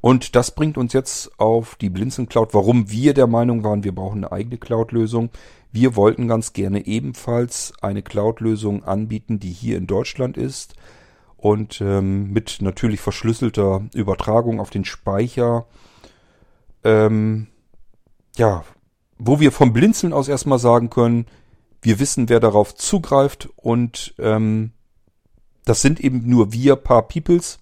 [0.00, 3.94] Und das bringt uns jetzt auf die Blinzeln Cloud, warum wir der Meinung waren, wir
[3.94, 5.30] brauchen eine eigene Cloud-Lösung.
[5.72, 10.74] Wir wollten ganz gerne ebenfalls eine Cloud-Lösung anbieten, die hier in Deutschland ist
[11.36, 15.66] und ähm, mit natürlich verschlüsselter Übertragung auf den Speicher.
[16.82, 17.46] Ähm,
[18.36, 18.64] ja,
[19.18, 21.26] wo wir vom Blinzeln aus erstmal sagen können,
[21.82, 24.72] wir wissen, wer darauf zugreift und ähm,
[25.64, 27.58] das sind eben nur wir paar Peoples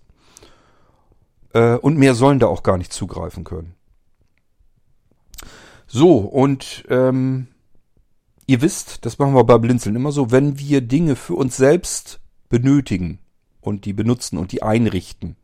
[1.52, 3.74] äh, und mehr sollen da auch gar nicht zugreifen können.
[5.86, 7.48] So, und ähm,
[8.48, 12.18] Ihr wisst, das machen wir bei Blinzeln immer so, wenn wir Dinge für uns selbst
[12.48, 13.18] benötigen
[13.60, 15.36] und die benutzen und die einrichten,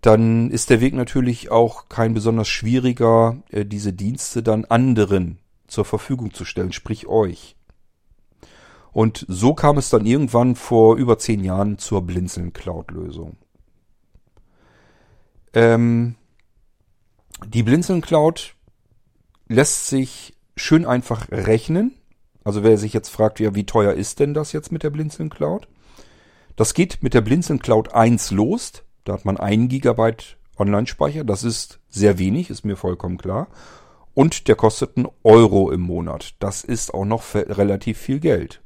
[0.00, 5.84] dann ist der Weg natürlich auch kein besonders schwieriger, äh, diese Dienste dann anderen zur
[5.84, 7.54] Verfügung zu stellen, sprich euch.
[8.92, 13.36] Und so kam es dann irgendwann vor über zehn Jahren zur Blinzeln Cloud-Lösung.
[15.52, 16.14] Ähm,
[17.46, 18.54] die Blinzeln Cloud
[19.48, 21.94] lässt sich schön einfach rechnen.
[22.44, 25.30] Also wer sich jetzt fragt, ja, wie teuer ist denn das jetzt mit der Blinzeln
[25.30, 25.68] Cloud?
[26.56, 28.84] Das geht mit der Blinzeln Cloud 1 los.
[29.04, 31.24] Da hat man einen Gigabyte Online-Speicher.
[31.24, 33.48] Das ist sehr wenig, ist mir vollkommen klar.
[34.14, 36.34] Und der kostet einen Euro im Monat.
[36.38, 38.62] Das ist auch noch relativ viel Geld.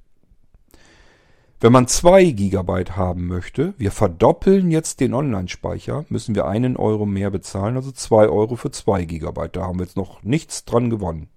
[1.60, 7.04] Wenn man zwei Gigabyte haben möchte, wir verdoppeln jetzt den Online-Speicher, müssen wir einen Euro
[7.04, 9.56] mehr bezahlen, also zwei Euro für zwei Gigabyte.
[9.56, 11.28] Da haben wir jetzt noch nichts dran gewonnen.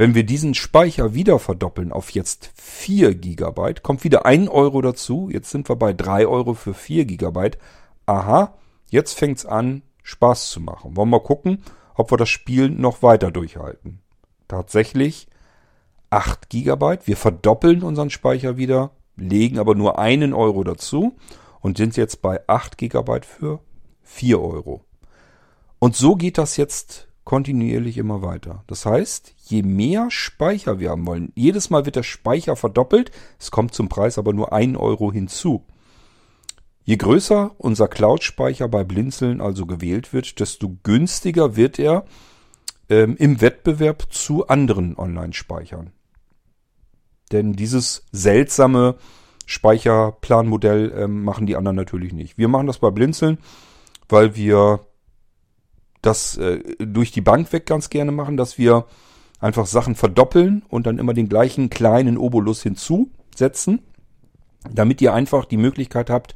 [0.00, 5.28] Wenn wir diesen Speicher wieder verdoppeln auf jetzt 4 GB, kommt wieder 1 Euro dazu.
[5.30, 7.50] Jetzt sind wir bei 3 Euro für 4 GB.
[8.06, 8.54] Aha,
[8.88, 10.96] jetzt fängt's an, Spaß zu machen.
[10.96, 11.62] Wollen wir mal gucken,
[11.94, 14.00] ob wir das Spiel noch weiter durchhalten.
[14.48, 15.26] Tatsächlich
[16.08, 17.00] 8 GB.
[17.04, 21.18] Wir verdoppeln unseren Speicher wieder, legen aber nur einen Euro dazu
[21.60, 23.60] und sind jetzt bei 8 GB für
[24.04, 24.82] 4 Euro.
[25.78, 28.64] Und so geht das jetzt kontinuierlich immer weiter.
[28.66, 33.50] Das heißt, je mehr Speicher wir haben wollen, jedes Mal wird der Speicher verdoppelt, es
[33.50, 35.64] kommt zum Preis aber nur ein Euro hinzu.
[36.84, 42.04] Je größer unser Cloud-Speicher bei Blinzeln also gewählt wird, desto günstiger wird er
[42.88, 45.90] ähm, im Wettbewerb zu anderen Online-Speichern.
[47.32, 48.96] Denn dieses seltsame
[49.46, 52.38] Speicherplanmodell ähm, machen die anderen natürlich nicht.
[52.38, 53.38] Wir machen das bei Blinzeln
[54.10, 54.80] weil wir
[56.02, 58.86] das äh, durch die Bank weg ganz gerne machen, dass wir
[59.40, 63.80] einfach Sachen verdoppeln und dann immer den gleichen kleinen Obolus hinzusetzen,
[64.70, 66.34] damit ihr einfach die Möglichkeit habt,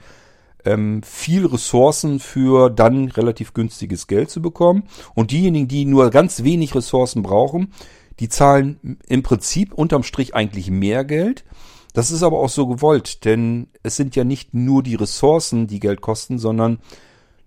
[0.64, 4.85] ähm, viel Ressourcen für dann relativ günstiges Geld zu bekommen.
[5.14, 7.73] Und diejenigen, die nur ganz wenig Ressourcen brauchen,
[8.21, 11.45] die zahlen im Prinzip unterm Strich eigentlich mehr Geld.
[11.93, 15.81] Das ist aber auch so gewollt, denn es sind ja nicht nur die Ressourcen, die
[15.81, 16.79] Geld kosten, sondern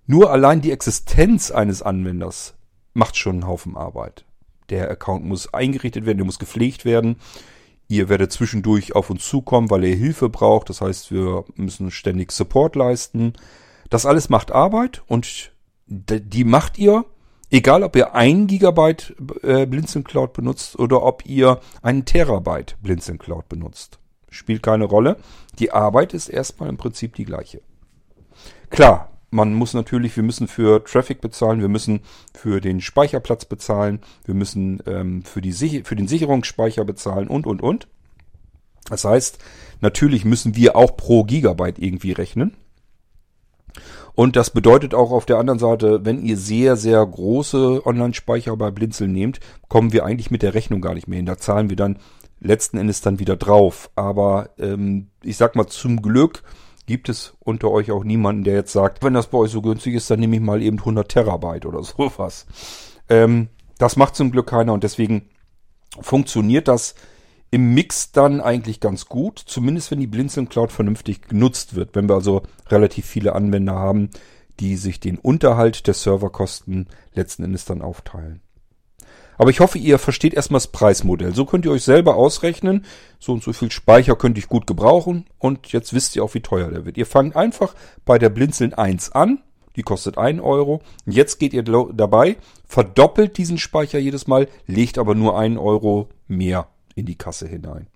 [0.05, 2.53] nur allein die Existenz eines Anwenders
[2.93, 4.26] macht schon einen Haufen Arbeit.
[4.69, 7.17] Der Account muss eingerichtet werden, der muss gepflegt werden.
[7.87, 10.69] Ihr werdet zwischendurch auf uns zukommen, weil ihr Hilfe braucht.
[10.69, 13.33] Das heißt, wir müssen ständig Support leisten.
[13.89, 15.51] Das alles macht Arbeit und
[15.87, 17.05] die macht ihr,
[17.49, 23.19] egal ob ihr ein Gigabyte äh, Blinzeln Cloud benutzt oder ob ihr einen Terabyte Blinzeln
[23.19, 23.99] Cloud benutzt.
[24.29, 25.15] Spielt keine Rolle.
[25.57, 27.61] Die Arbeit ist erstmal im Prinzip die gleiche.
[28.69, 32.01] Klar, man muss natürlich, wir müssen für Traffic bezahlen, wir müssen
[32.33, 37.61] für den Speicherplatz bezahlen, wir müssen ähm, für, die, für den Sicherungsspeicher bezahlen und, und,
[37.61, 37.87] und.
[38.89, 39.39] Das heißt,
[39.81, 42.55] natürlich müssen wir auch pro Gigabyte irgendwie rechnen.
[44.15, 48.71] Und das bedeutet auch auf der anderen Seite, wenn ihr sehr, sehr große Online-Speicher bei
[48.71, 51.27] Blinzeln nehmt, kommen wir eigentlich mit der Rechnung gar nicht mehr hin.
[51.27, 51.99] Da zahlen wir dann
[52.39, 53.91] letzten Endes dann wieder drauf.
[53.95, 56.41] Aber ähm, ich sag mal zum Glück
[56.87, 59.93] gibt es unter euch auch niemanden, der jetzt sagt, wenn das bei euch so günstig
[59.93, 62.47] ist, dann nehme ich mal eben 100 Terabyte oder sowas.
[63.09, 65.29] Ähm, das macht zum Glück keiner und deswegen
[66.01, 66.95] funktioniert das
[67.51, 71.95] im Mix dann eigentlich ganz gut, zumindest wenn die Blinzeln Cloud vernünftig genutzt wird.
[71.95, 74.09] Wenn wir also relativ viele Anwender haben,
[74.59, 78.41] die sich den Unterhalt der Serverkosten letzten Endes dann aufteilen.
[79.37, 81.35] Aber ich hoffe, ihr versteht erstmal das Preismodell.
[81.35, 82.85] So könnt ihr euch selber ausrechnen.
[83.19, 85.25] So und so viel Speicher könnte ich gut gebrauchen.
[85.37, 86.97] Und jetzt wisst ihr auch, wie teuer der wird.
[86.97, 89.43] Ihr fangt einfach bei der Blinzeln 1 an.
[89.75, 90.81] Die kostet 1 Euro.
[91.05, 96.09] Und jetzt geht ihr dabei, verdoppelt diesen Speicher jedes Mal, legt aber nur 1 Euro
[96.27, 97.87] mehr in die Kasse hinein.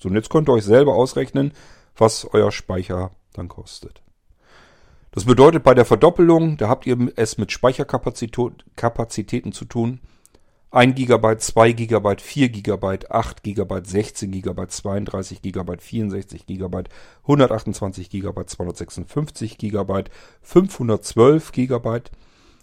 [0.00, 1.52] So, und jetzt könnt ihr euch selber ausrechnen,
[1.96, 4.02] was euer Speicher dann kostet.
[5.10, 10.00] Das bedeutet bei der Verdoppelung, da habt ihr es mit Speicherkapazitäten zu tun.
[10.74, 16.88] 1 GB, 2 GB, 4 GB, 8 GB, 16 GB, 32 GB, 64 GB,
[17.22, 20.10] 128 GB, 256 GB,
[20.42, 22.00] 512 GB,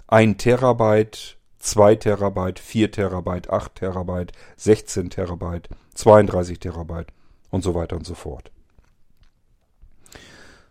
[0.08, 7.14] 1 Terabyte, 2 Terabyte, 4 Terabyte, 8 Terabyte, 16 Terabyte, 32 Terabyte
[7.50, 8.52] und so weiter und so fort.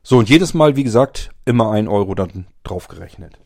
[0.02, 3.38] So, und jedes Mal, wie gesagt, immer 1 Euro dann draufgerechnet.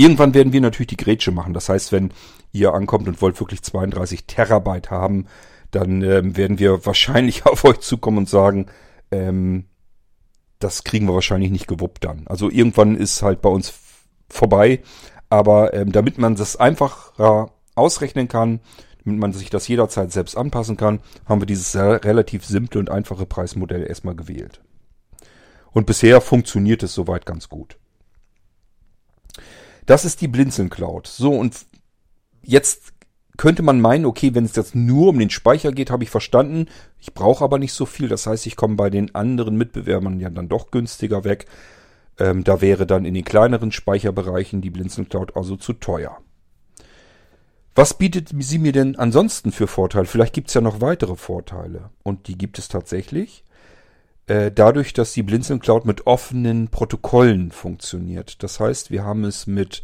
[0.00, 1.52] Irgendwann werden wir natürlich die Grätsche machen.
[1.52, 2.10] Das heißt, wenn
[2.52, 5.26] ihr ankommt und wollt wirklich 32 Terabyte haben,
[5.72, 8.64] dann ähm, werden wir wahrscheinlich auf euch zukommen und sagen,
[9.10, 9.66] ähm,
[10.58, 12.22] das kriegen wir wahrscheinlich nicht gewuppt dann.
[12.28, 13.74] Also irgendwann ist halt bei uns
[14.30, 14.80] vorbei.
[15.28, 18.60] Aber ähm, damit man das einfach äh, ausrechnen kann,
[19.04, 23.26] damit man sich das jederzeit selbst anpassen kann, haben wir dieses relativ simple und einfache
[23.26, 24.62] Preismodell erstmal gewählt.
[25.72, 27.79] Und bisher funktioniert es soweit ganz gut.
[29.90, 31.08] Das ist die Blinzeln Cloud.
[31.08, 31.66] So, und
[32.42, 32.92] jetzt
[33.36, 36.66] könnte man meinen, okay, wenn es jetzt nur um den Speicher geht, habe ich verstanden.
[37.00, 38.06] Ich brauche aber nicht so viel.
[38.06, 41.46] Das heißt, ich komme bei den anderen Mitbewerbern ja dann doch günstiger weg.
[42.20, 46.18] Ähm, da wäre dann in den kleineren Speicherbereichen die Blinzeln Cloud also zu teuer.
[47.74, 50.06] Was bietet sie mir denn ansonsten für Vorteile?
[50.06, 51.90] Vielleicht gibt es ja noch weitere Vorteile.
[52.04, 53.42] Und die gibt es tatsächlich.
[54.30, 58.44] Äh, dadurch, dass die Blinzeln Cloud mit offenen Protokollen funktioniert.
[58.44, 59.82] Das heißt, wir haben es mit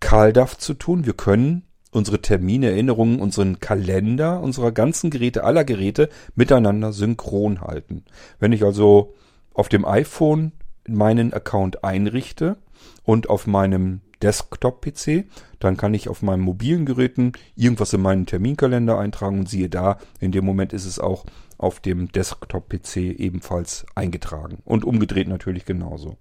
[0.00, 1.04] CalDAV zu tun.
[1.04, 8.06] Wir können unsere Termine, Erinnerungen, unseren Kalender unserer ganzen Geräte, aller Geräte miteinander synchron halten.
[8.38, 9.14] Wenn ich also
[9.52, 10.52] auf dem iPhone
[10.88, 12.56] meinen Account einrichte
[13.04, 15.24] und auf meinem Desktop-PC,
[15.60, 19.98] dann kann ich auf meinen mobilen Geräten irgendwas in meinen Terminkalender eintragen und siehe da,
[20.20, 21.24] in dem Moment ist es auch
[21.56, 24.58] auf dem Desktop-PC ebenfalls eingetragen.
[24.64, 26.16] Und umgedreht natürlich genauso.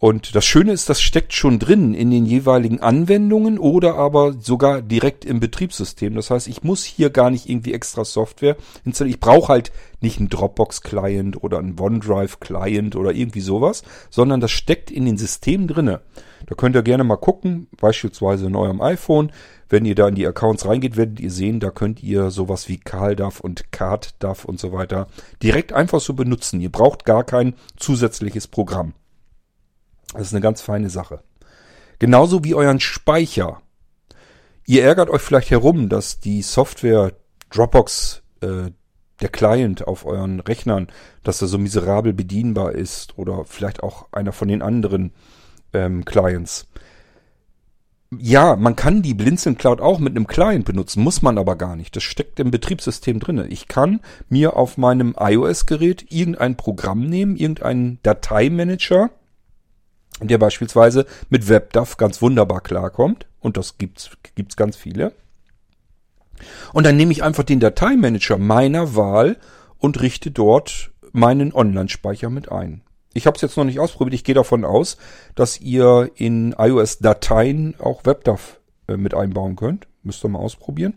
[0.00, 4.80] Und das Schöne ist, das steckt schon drin in den jeweiligen Anwendungen oder aber sogar
[4.80, 6.14] direkt im Betriebssystem.
[6.14, 9.16] Das heißt, ich muss hier gar nicht irgendwie extra Software installieren.
[9.16, 14.90] Ich brauche halt nicht einen Dropbox-Client oder einen OneDrive-Client oder irgendwie sowas, sondern das steckt
[14.90, 16.00] in den Systemen drinne.
[16.46, 19.30] Da könnt ihr gerne mal gucken, beispielsweise in eurem iPhone.
[19.68, 22.78] Wenn ihr da in die Accounts reingeht, werdet ihr sehen, da könnt ihr sowas wie
[22.78, 25.08] CalDAV und CardDAV und so weiter
[25.42, 26.58] direkt einfach so benutzen.
[26.62, 28.94] Ihr braucht gar kein zusätzliches Programm.
[30.12, 31.22] Das ist eine ganz feine Sache.
[31.98, 33.60] Genauso wie euren Speicher.
[34.66, 37.12] Ihr ärgert euch vielleicht herum, dass die Software
[37.50, 38.70] Dropbox äh,
[39.20, 40.88] der Client auf euren Rechnern,
[41.22, 45.12] dass er so miserabel bedienbar ist oder vielleicht auch einer von den anderen
[45.72, 46.66] ähm, Clients.
[48.18, 51.76] Ja, man kann die Blinzeln Cloud auch mit einem Client benutzen, muss man aber gar
[51.76, 51.94] nicht.
[51.94, 53.46] Das steckt im Betriebssystem drinne.
[53.46, 59.10] Ich kann mir auf meinem iOS-Gerät irgendein Programm nehmen, irgendeinen Dateimanager,
[60.20, 63.26] der beispielsweise mit WebDAV ganz wunderbar klarkommt.
[63.40, 65.12] Und das gibt's, gibt's ganz viele.
[66.72, 69.36] Und dann nehme ich einfach den Dateimanager meiner Wahl
[69.78, 72.82] und richte dort meinen Online-Speicher mit ein.
[73.12, 74.14] Ich habe es jetzt noch nicht ausprobiert.
[74.14, 74.96] Ich gehe davon aus,
[75.34, 79.88] dass ihr in iOS-Dateien auch WebDAV äh, mit einbauen könnt.
[80.02, 80.94] Müsst ihr mal ausprobieren.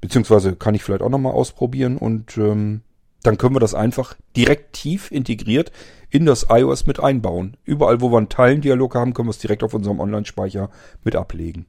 [0.00, 2.82] Beziehungsweise kann ich vielleicht auch nochmal ausprobieren und ähm,
[3.22, 5.72] dann können wir das einfach direkt tief integriert
[6.16, 7.58] in das iOS mit einbauen.
[7.64, 10.70] Überall, wo wir einen Teilendialog haben, können wir es direkt auf unserem Online-Speicher
[11.04, 11.66] mit ablegen.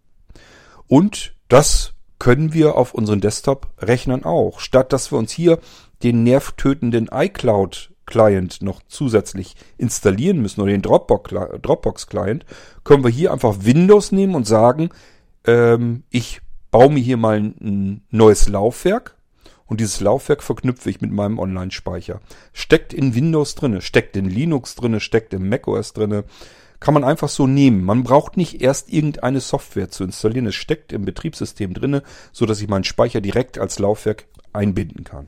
[0.88, 4.62] Und das können wir auf unseren Desktop-Rechnern auch.
[4.62, 5.60] Statt dass wir uns hier
[6.02, 12.46] den nervtötenden iCloud Client noch zusätzlich installieren müssen oder den Dropbox Client,
[12.86, 14.92] können wir hier einfach Windows nehmen und sagen,
[15.46, 16.40] ähm, ich
[16.72, 19.17] baue mir hier mal ein neues Laufwerk
[19.68, 22.22] und dieses Laufwerk verknüpfe ich mit meinem Online-Speicher.
[22.54, 26.24] Steckt in Windows drinne, steckt in Linux drinne, steckt im macOS drinne.
[26.80, 27.84] Kann man einfach so nehmen.
[27.84, 30.46] Man braucht nicht erst irgendeine Software zu installieren.
[30.46, 35.28] Es steckt im Betriebssystem drinne, so dass ich meinen Speicher direkt als Laufwerk einbinden kann.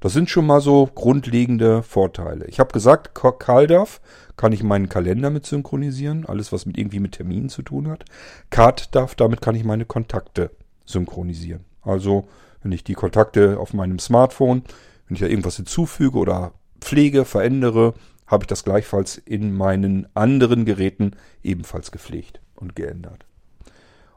[0.00, 2.46] Das sind schon mal so grundlegende Vorteile.
[2.46, 4.00] Ich habe gesagt, CalDAV
[4.36, 8.04] kann ich meinen Kalender mit synchronisieren, alles was mit irgendwie mit Terminen zu tun hat.
[8.50, 10.50] CardDAV, damit kann ich meine Kontakte
[10.84, 11.64] synchronisieren.
[11.82, 12.28] Also,
[12.62, 14.62] wenn ich die Kontakte auf meinem Smartphone,
[15.06, 17.94] wenn ich da irgendwas hinzufüge oder pflege, verändere,
[18.26, 23.24] habe ich das gleichfalls in meinen anderen Geräten ebenfalls gepflegt und geändert.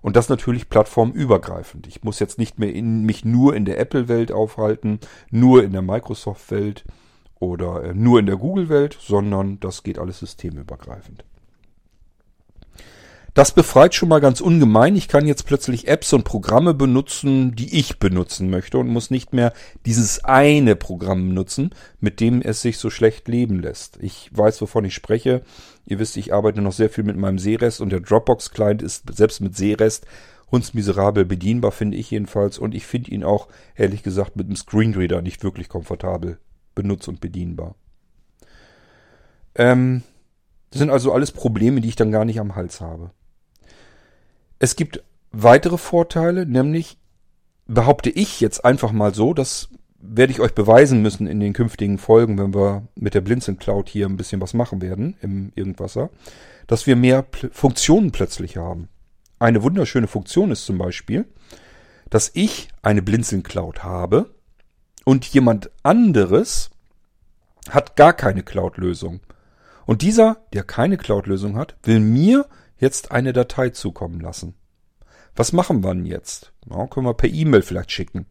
[0.01, 1.87] Und das natürlich plattformübergreifend.
[1.87, 4.99] Ich muss jetzt nicht mehr in, mich nur in der Apple-Welt aufhalten,
[5.29, 6.83] nur in der Microsoft-Welt
[7.39, 11.23] oder äh, nur in der Google-Welt, sondern das geht alles systemübergreifend.
[13.33, 14.97] Das befreit schon mal ganz ungemein.
[14.97, 19.31] Ich kann jetzt plötzlich Apps und Programme benutzen, die ich benutzen möchte und muss nicht
[19.31, 19.53] mehr
[19.85, 23.97] dieses eine Programm benutzen, mit dem es sich so schlecht leben lässt.
[24.01, 25.43] Ich weiß, wovon ich spreche.
[25.85, 29.39] Ihr wisst, ich arbeite noch sehr viel mit meinem Seerest und der Dropbox-Client ist selbst
[29.39, 30.05] mit Seerest
[30.51, 32.59] hundsmiserabel bedienbar, finde ich jedenfalls.
[32.59, 36.37] Und ich finde ihn auch, ehrlich gesagt, mit einem Screenreader nicht wirklich komfortabel
[36.75, 37.75] benutzt und bedienbar.
[39.55, 40.03] Ähm,
[40.71, 43.11] das sind also alles Probleme, die ich dann gar nicht am Hals habe.
[44.61, 46.99] Es gibt weitere Vorteile, nämlich
[47.65, 51.97] behaupte ich jetzt einfach mal so, das werde ich euch beweisen müssen in den künftigen
[51.97, 56.11] Folgen, wenn wir mit der Blinzeln Cloud hier ein bisschen was machen werden im Irgendwasser,
[56.67, 58.87] dass wir mehr Pl Funktionen plötzlich haben.
[59.39, 61.25] Eine wunderschöne Funktion ist zum Beispiel,
[62.11, 64.29] dass ich eine Blinzeln Cloud habe
[65.05, 66.69] und jemand anderes
[67.67, 69.21] hat gar keine Cloud-Lösung.
[69.87, 72.45] Und dieser, der keine Cloud-Lösung hat, will mir
[72.81, 74.55] jetzt eine Datei zukommen lassen.
[75.35, 76.51] Was machen wir denn jetzt?
[76.69, 78.25] Ja, können wir per E-Mail vielleicht schicken.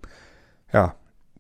[0.73, 0.97] Ja,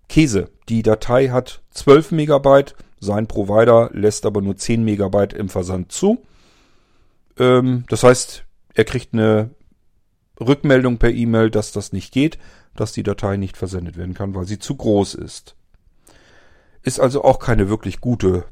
[0.09, 0.51] Käse.
[0.68, 2.75] Die Datei hat 12 Megabyte.
[3.01, 6.25] Sein Provider lässt aber nur 10 Megabyte im Versand zu.
[7.38, 8.44] Ähm, das heißt,
[8.75, 9.51] er kriegt eine
[10.40, 12.38] Rückmeldung per E-Mail, dass das nicht geht,
[12.75, 15.57] dass die Datei nicht versendet werden kann, weil sie zu groß ist.
[16.83, 18.44] Ist also auch keine wirklich gute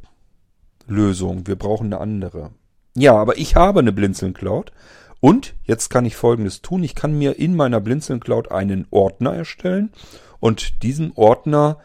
[0.87, 1.47] Lösung.
[1.47, 2.51] Wir brauchen eine andere.
[2.99, 4.73] Ja, aber ich habe eine Blinzeln Cloud
[5.21, 6.83] und jetzt kann ich folgendes tun.
[6.83, 9.93] Ich kann mir in meiner Blinzeln Cloud einen Ordner erstellen
[10.41, 11.79] und diesen Ordner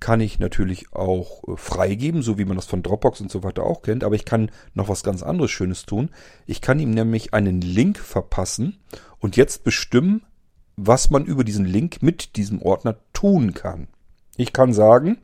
[0.00, 3.64] kann ich natürlich auch äh, freigeben, so wie man das von Dropbox und so weiter
[3.64, 4.04] auch kennt.
[4.04, 6.08] Aber ich kann noch was ganz anderes Schönes tun.
[6.46, 8.78] Ich kann ihm nämlich einen Link verpassen
[9.18, 10.22] und jetzt bestimmen,
[10.76, 13.86] was man über diesen Link mit diesem Ordner tun kann.
[14.38, 15.18] Ich kann sagen,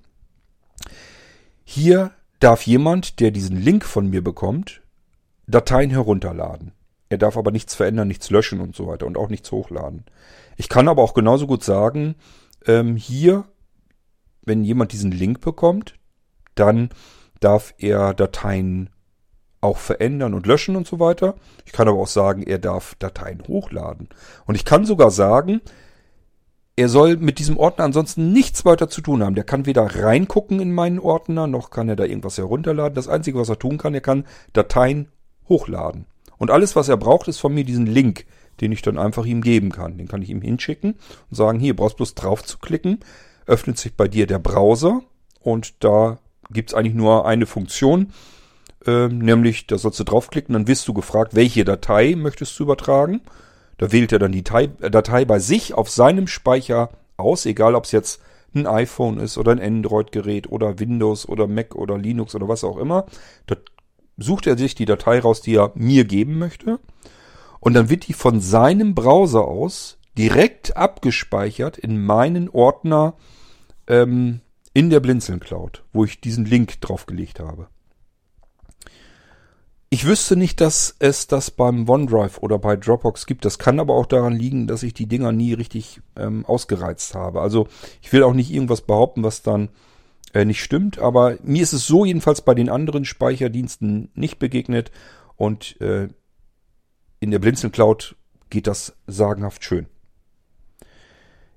[1.65, 4.80] hier darf jemand, der diesen Link von mir bekommt,
[5.51, 6.73] Dateien herunterladen.
[7.09, 10.05] Er darf aber nichts verändern, nichts löschen und so weiter und auch nichts hochladen.
[10.57, 12.15] Ich kann aber auch genauso gut sagen,
[12.67, 13.45] ähm, hier,
[14.43, 15.95] wenn jemand diesen Link bekommt,
[16.55, 16.91] dann
[17.41, 18.91] darf er Dateien
[19.61, 21.35] auch verändern und löschen und so weiter.
[21.67, 24.09] Ich kann aber auch sagen, er darf Dateien hochladen.
[24.47, 25.61] Und ich kann sogar sagen,
[26.77, 29.35] er soll mit diesem Ordner ansonsten nichts weiter zu tun haben.
[29.35, 32.95] Der kann weder reingucken in meinen Ordner, noch kann er da irgendwas herunterladen.
[32.95, 34.25] Das Einzige, was er tun kann, er kann
[34.55, 35.09] Dateien
[35.51, 36.07] hochladen.
[36.39, 38.25] Und alles, was er braucht, ist von mir diesen Link,
[38.63, 39.99] den ich dann einfach ihm geben kann.
[39.99, 43.01] Den kann ich ihm hinschicken und sagen, hier, brauchst bloß drauf zu klicken,
[43.45, 45.03] öffnet sich bei dir der Browser
[45.43, 46.19] und da
[46.51, 48.13] gibt's eigentlich nur eine Funktion,
[48.87, 53.21] äh, nämlich da sollst du draufklicken, dann wirst du gefragt, welche Datei möchtest du übertragen.
[53.79, 57.85] Da wählt er dann die Datei, Datei bei sich auf seinem Speicher aus, egal ob
[57.85, 58.21] es jetzt
[58.55, 62.79] ein iPhone ist oder ein Android-Gerät oder Windows oder Mac oder Linux oder was auch
[62.79, 63.07] immer.
[63.47, 63.57] Da
[64.21, 66.79] sucht er sich die Datei raus, die er mir geben möchte.
[67.59, 73.15] Und dann wird die von seinem Browser aus direkt abgespeichert in meinen Ordner
[73.87, 74.41] ähm,
[74.73, 77.69] in der Blinzeln Cloud, wo ich diesen Link draufgelegt habe.
[79.93, 83.45] Ich wüsste nicht, dass es das beim OneDrive oder bei Dropbox gibt.
[83.45, 87.41] Das kann aber auch daran liegen, dass ich die Dinger nie richtig ähm, ausgereizt habe.
[87.41, 87.67] Also
[88.01, 89.71] ich will auch nicht irgendwas behaupten, was dann
[90.33, 90.99] äh, nicht stimmt.
[90.99, 94.91] Aber mir ist es so jedenfalls bei den anderen Speicherdiensten nicht begegnet.
[95.37, 96.09] Und äh,
[97.21, 98.17] in der Blinzeln Cloud
[98.49, 99.87] geht das sagenhaft schön.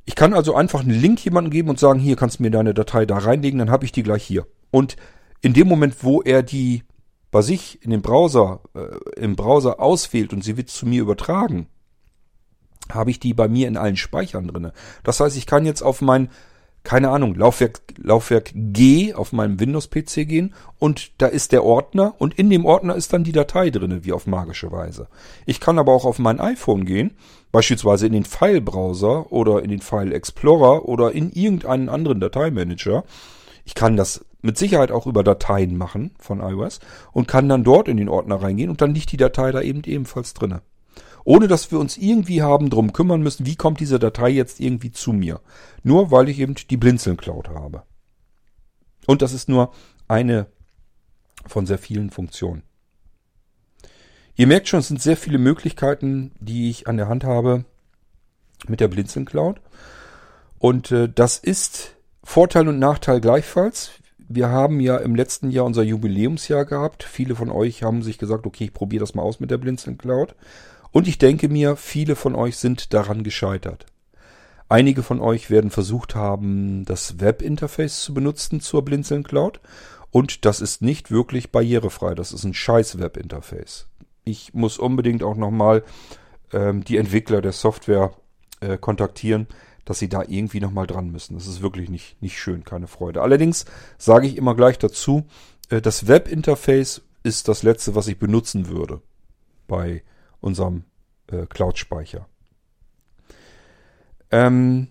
[0.05, 2.73] Ich kann also einfach einen Link jemandem geben und sagen, hier kannst du mir deine
[2.73, 4.45] Datei da reinlegen, dann habe ich die gleich hier.
[4.69, 4.97] Und
[5.41, 6.83] in dem Moment, wo er die
[7.31, 11.67] bei sich in den Browser, äh, im Browser auswählt und sie wird zu mir übertragen,
[12.91, 14.73] habe ich die bei mir in allen Speichern drinne.
[15.03, 16.29] Das heißt, ich kann jetzt auf mein,
[16.83, 22.33] keine Ahnung, Laufwerk, Laufwerk G auf meinem Windows-PC gehen und da ist der Ordner und
[22.37, 25.07] in dem Ordner ist dann die Datei drinne, wie auf magische Weise.
[25.45, 27.11] Ich kann aber auch auf mein iPhone gehen
[27.53, 33.03] Beispielsweise in den File-Browser oder in den File-Explorer oder in irgendeinen anderen Dateimanager.
[33.63, 36.79] Ich kann das mit Sicherheit auch über Dateien machen von iOS
[37.11, 39.83] und kann dann dort in den Ordner reingehen und dann liegt die Datei da eben
[39.85, 40.63] ebenfalls drinne.
[41.25, 44.91] Ohne dass wir uns irgendwie haben drum kümmern müssen, wie kommt diese Datei jetzt irgendwie
[44.91, 45.39] zu mir.
[45.83, 47.83] Nur weil ich eben die Blinzeln Cloud habe.
[49.05, 49.71] Und das ist nur
[50.07, 50.47] eine
[51.45, 52.63] von sehr vielen Funktionen.
[54.35, 57.65] Ihr merkt schon, es sind sehr viele Möglichkeiten, die ich an der Hand habe
[58.67, 59.61] mit der Blinzeln Cloud.
[60.57, 63.91] Und äh, das ist Vorteil und Nachteil gleichfalls.
[64.17, 67.03] Wir haben ja im letzten Jahr unser Jubiläumsjahr gehabt.
[67.03, 69.97] Viele von euch haben sich gesagt, okay, ich probiere das mal aus mit der Blinzeln
[69.97, 70.35] Cloud.
[70.93, 73.85] Und ich denke mir, viele von euch sind daran gescheitert.
[74.69, 79.59] Einige von euch werden versucht haben, das Webinterface zu benutzen zur Blinzeln Cloud.
[80.11, 82.15] Und das ist nicht wirklich barrierefrei.
[82.15, 83.87] Das ist ein scheiß Webinterface
[84.25, 85.83] ich muss unbedingt auch nochmal
[86.51, 88.13] ähm, die Entwickler der Software
[88.61, 89.47] äh, kontaktieren,
[89.85, 91.35] dass sie da irgendwie nochmal dran müssen.
[91.35, 93.21] Das ist wirklich nicht, nicht schön, keine Freude.
[93.21, 93.65] Allerdings
[93.97, 95.25] sage ich immer gleich dazu,
[95.69, 99.01] äh, das Webinterface ist das letzte, was ich benutzen würde
[99.67, 100.03] bei
[100.43, 100.83] unserem
[101.27, 102.27] äh, Cloud-Speicher.
[104.31, 104.87] Ähm,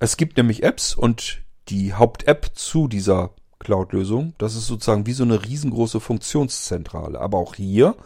[0.00, 5.24] es gibt nämlich Apps und die Haupt-App zu dieser Cloud-Lösung, das ist sozusagen wie so
[5.24, 7.20] eine riesengroße Funktionszentrale.
[7.20, 7.96] Aber auch hier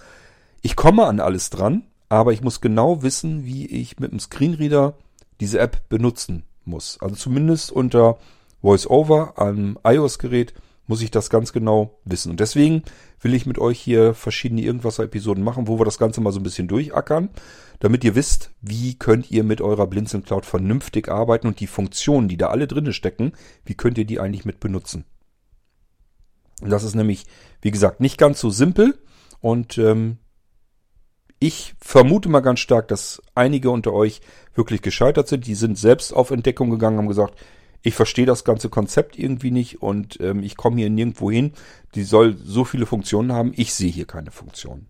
[0.64, 4.94] ich komme an alles dran, aber ich muss genau wissen, wie ich mit dem Screenreader
[5.40, 6.98] diese App benutzen muss.
[7.00, 8.18] Also zumindest unter
[8.62, 10.54] VoiceOver am iOS-Gerät
[10.86, 12.30] muss ich das ganz genau wissen.
[12.30, 12.82] Und deswegen
[13.20, 16.42] will ich mit euch hier verschiedene Irgendwasser-Episoden machen, wo wir das Ganze mal so ein
[16.42, 17.30] bisschen durchackern,
[17.80, 22.28] damit ihr wisst, wie könnt ihr mit eurer Blinzeln Cloud vernünftig arbeiten und die Funktionen,
[22.28, 23.32] die da alle drinne stecken,
[23.64, 25.04] wie könnt ihr die eigentlich mit benutzen.
[26.60, 27.26] Und das ist nämlich,
[27.60, 28.98] wie gesagt, nicht ganz so simpel
[29.40, 30.18] und ähm,
[31.40, 34.20] ich vermute mal ganz stark, dass einige unter euch
[34.54, 35.48] wirklich gescheitert sind.
[35.48, 37.36] Die sind selbst auf Entdeckung gegangen, haben gesagt,
[37.82, 41.52] ich verstehe das ganze Konzept irgendwie nicht und ähm, ich komme hier nirgendwo hin.
[41.94, 43.52] Die soll so viele Funktionen haben.
[43.56, 44.88] Ich sehe hier keine Funktionen.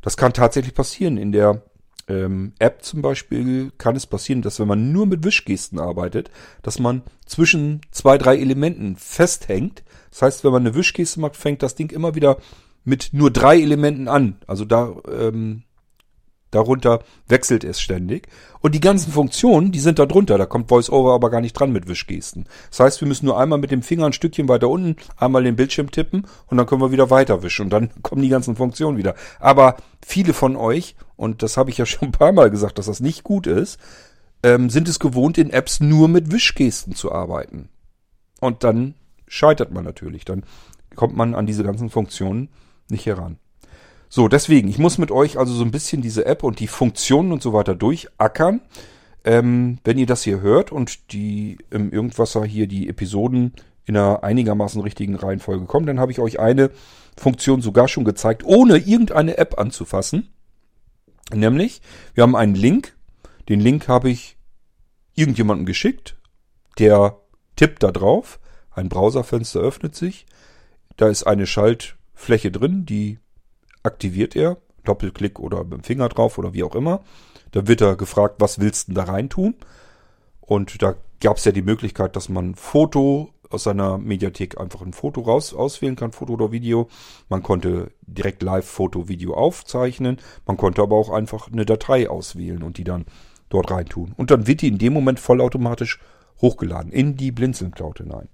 [0.00, 1.16] Das kann tatsächlich passieren.
[1.16, 1.62] In der
[2.08, 6.30] ähm, App zum Beispiel kann es passieren, dass wenn man nur mit Wischgesten arbeitet,
[6.62, 9.82] dass man zwischen zwei, drei Elementen festhängt.
[10.10, 12.38] Das heißt, wenn man eine Wischgeste macht, fängt das Ding immer wieder
[12.84, 14.38] mit nur drei Elementen an.
[14.46, 15.64] Also da ähm,
[16.50, 18.28] Darunter wechselt es ständig.
[18.60, 20.36] Und die ganzen Funktionen, die sind da drunter.
[20.36, 22.46] Da kommt VoiceOver aber gar nicht dran mit Wischgesten.
[22.70, 25.56] Das heißt, wir müssen nur einmal mit dem Finger ein Stückchen weiter unten einmal den
[25.56, 28.98] Bildschirm tippen und dann können wir wieder weiter wischen und dann kommen die ganzen Funktionen
[28.98, 29.14] wieder.
[29.38, 32.86] Aber viele von euch, und das habe ich ja schon ein paar Mal gesagt, dass
[32.86, 33.78] das nicht gut ist,
[34.42, 37.68] ähm, sind es gewohnt, in Apps nur mit Wischgesten zu arbeiten.
[38.40, 38.94] Und dann
[39.26, 40.24] scheitert man natürlich.
[40.24, 40.44] Dann
[40.96, 42.48] kommt man an diese ganzen Funktionen
[42.88, 43.38] nicht heran.
[44.12, 47.30] So, deswegen, ich muss mit euch also so ein bisschen diese App und die Funktionen
[47.30, 48.60] und so weiter durchackern.
[49.22, 53.52] Ähm, wenn ihr das hier hört und die im Irgendwasser hier die Episoden
[53.84, 56.70] in einer einigermaßen richtigen Reihenfolge kommen, dann habe ich euch eine
[57.16, 60.28] Funktion sogar schon gezeigt, ohne irgendeine App anzufassen.
[61.32, 61.80] Nämlich,
[62.14, 62.96] wir haben einen Link.
[63.48, 64.36] Den Link habe ich
[65.14, 66.16] irgendjemandem geschickt.
[66.80, 67.20] Der
[67.54, 68.40] tippt da drauf.
[68.72, 70.26] Ein Browserfenster öffnet sich.
[70.96, 73.20] Da ist eine Schaltfläche drin, die
[73.82, 77.00] aktiviert er, Doppelklick oder mit dem Finger drauf oder wie auch immer.
[77.52, 79.54] Da wird er gefragt, was willst du da rein tun?
[80.40, 84.92] Und da gab es ja die Möglichkeit, dass man Foto aus seiner Mediathek einfach ein
[84.92, 86.88] Foto raus auswählen kann, Foto oder Video.
[87.28, 90.18] Man konnte direkt live Foto, Video aufzeichnen.
[90.46, 93.06] Man konnte aber auch einfach eine Datei auswählen und die dann
[93.48, 94.14] dort reintun.
[94.16, 95.98] Und dann wird die in dem Moment vollautomatisch
[96.40, 98.28] hochgeladen in die Blinzeln Cloud hinein.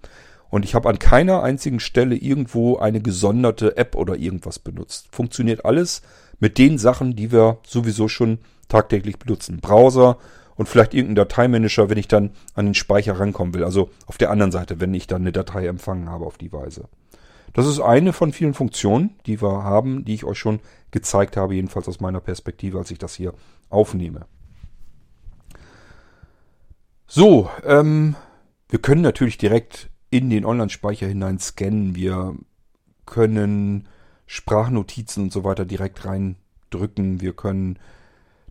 [0.51, 5.09] Und ich habe an keiner einzigen Stelle irgendwo eine gesonderte App oder irgendwas benutzt.
[5.11, 6.03] Funktioniert alles
[6.38, 8.38] mit den Sachen, die wir sowieso schon
[8.68, 9.61] tagtäglich benutzen.
[9.61, 10.18] Browser
[10.55, 13.64] und vielleicht irgendein Dateimanager, wenn ich dann an den Speicher rankommen will.
[13.64, 16.88] Also auf der anderen Seite, wenn ich dann eine Datei empfangen habe auf die Weise.
[17.53, 21.55] Das ist eine von vielen Funktionen, die wir haben, die ich euch schon gezeigt habe,
[21.55, 23.32] jedenfalls aus meiner Perspektive, als ich das hier
[23.70, 24.26] aufnehme.
[27.07, 28.16] So, ähm,
[28.68, 31.94] wir können natürlich direkt in den Online-Speicher hinein scannen.
[31.94, 32.34] Wir
[33.07, 33.88] können
[34.26, 37.20] Sprachnotizen und so weiter direkt reindrücken.
[37.20, 37.78] Wir können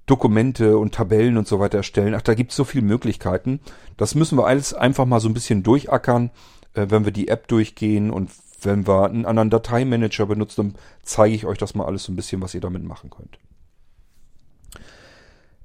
[0.05, 2.13] Dokumente und Tabellen und so weiter erstellen.
[2.15, 3.59] Ach, da gibt es so viele Möglichkeiten.
[3.97, 6.29] Das müssen wir alles einfach mal so ein bisschen durchackern,
[6.73, 8.31] äh, wenn wir die App durchgehen und
[8.61, 12.15] wenn wir einen anderen Dateimanager benutzen, dann zeige ich euch das mal alles so ein
[12.15, 13.37] bisschen, was ihr damit machen könnt.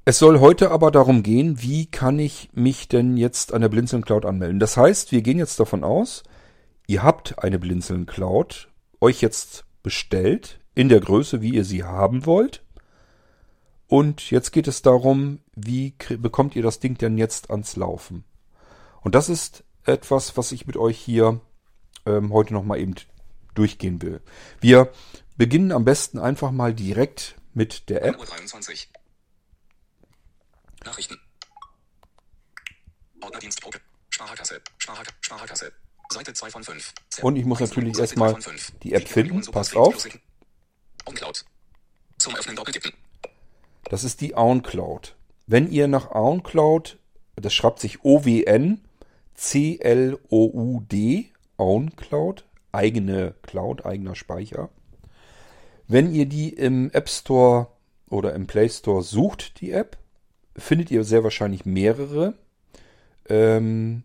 [0.04, 4.02] Es soll heute aber darum gehen, wie kann ich mich denn jetzt an der Blinzeln
[4.02, 4.58] Cloud anmelden.
[4.58, 6.22] Das heißt, wir gehen jetzt davon aus,
[6.86, 8.68] ihr habt eine Blinzeln Cloud
[9.00, 12.62] euch jetzt bestellt in der Größe, wie ihr sie haben wollt.
[13.88, 18.24] Und jetzt geht es darum, wie bekommt ihr das Ding denn jetzt ans Laufen?
[19.02, 21.40] Und das ist etwas, was ich mit euch hier
[22.06, 22.94] ähm, heute nochmal eben
[23.54, 24.20] durchgehen will.
[24.60, 24.90] Wir
[25.36, 28.16] beginnen am besten einfach mal direkt mit der App.
[30.84, 31.18] Nachrichten.
[33.20, 33.80] Ordnerdienstgruppe.
[34.10, 34.60] Sparkasse.
[34.78, 35.72] Sparkasse.
[36.12, 36.92] Seite 2 von 5.
[37.22, 38.36] Und ich muss natürlich erstmal
[38.82, 39.42] die App finden.
[39.52, 40.08] Passt auf.
[41.06, 41.44] OnCloud.
[42.18, 42.92] Zum Öffnen doppeltippen.
[43.84, 45.16] Das ist die OnCloud.
[45.46, 46.98] Wenn ihr nach OnCloud,
[47.36, 48.84] das schreibt sich O-W-N,
[49.34, 54.70] C-L-O-U-D, OwnCloud, eigene Cloud, eigener Speicher.
[55.88, 57.68] Wenn ihr die im App Store
[58.08, 59.96] oder im Play Store sucht, die App,
[60.56, 62.34] findet ihr sehr wahrscheinlich mehrere.
[63.28, 64.02] Ähm,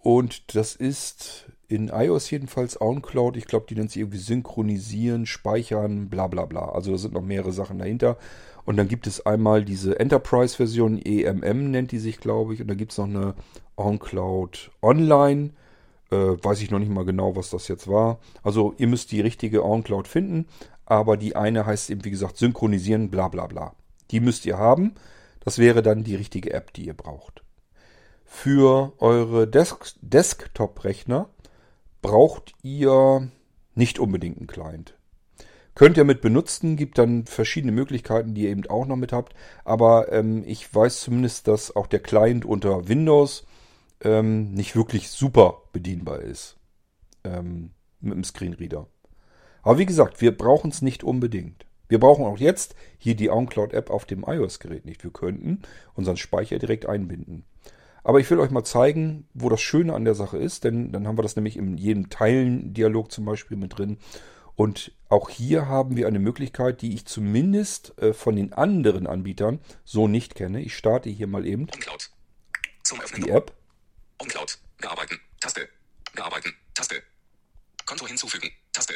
[0.00, 3.36] und das ist in iOS jedenfalls OwnCloud.
[3.36, 6.70] Ich glaube, die nennt sich irgendwie synchronisieren, speichern, bla bla bla.
[6.70, 8.16] Also da sind noch mehrere Sachen dahinter.
[8.64, 12.60] Und dann gibt es einmal diese Enterprise-Version, EMM nennt die sich, glaube ich.
[12.60, 13.34] Und dann gibt es noch eine
[13.76, 15.50] OwnCloud Online.
[16.10, 18.18] Äh, weiß ich noch nicht mal genau, was das jetzt war.
[18.42, 20.46] Also ihr müsst die richtige OwnCloud finden.
[20.86, 23.74] Aber die eine heißt eben, wie gesagt, synchronisieren, bla bla bla.
[24.10, 24.94] Die müsst ihr haben.
[25.40, 27.42] Das wäre dann die richtige App, die ihr braucht.
[28.24, 31.28] Für eure Desk Desktop-Rechner
[32.02, 33.30] braucht ihr
[33.74, 34.94] nicht unbedingt einen Client.
[35.74, 39.34] Könnt ihr mit benutzen, gibt dann verschiedene Möglichkeiten, die ihr eben auch noch mit habt.
[39.64, 43.46] Aber ähm, ich weiß zumindest, dass auch der Client unter Windows
[44.02, 46.56] ähm, nicht wirklich super bedienbar ist.
[47.22, 48.88] Ähm, mit dem Screenreader.
[49.62, 51.64] Aber wie gesagt, wir brauchen es nicht unbedingt.
[51.88, 55.02] Wir brauchen auch jetzt hier die OnCloud-App auf dem iOS-Gerät nicht.
[55.02, 55.62] Wir könnten
[55.94, 57.44] unseren Speicher direkt einbinden.
[58.04, 61.06] Aber ich will euch mal zeigen, wo das Schöne an der Sache ist, denn dann
[61.06, 63.98] haben wir das nämlich in jedem Teilen-Dialog zum Beispiel mit drin.
[64.54, 69.60] Und auch hier haben wir eine Möglichkeit, die ich zumindest äh, von den anderen Anbietern
[69.84, 70.60] so nicht kenne.
[70.60, 71.68] Ich starte hier mal eben
[73.16, 73.52] die App.
[74.18, 74.58] OnCloud.
[74.78, 75.20] Bearbeiten.
[75.40, 75.68] Taste.
[76.14, 76.54] Bearbeiten.
[76.74, 77.02] Taste.
[77.86, 78.50] Konto hinzufügen.
[78.72, 78.94] Taste.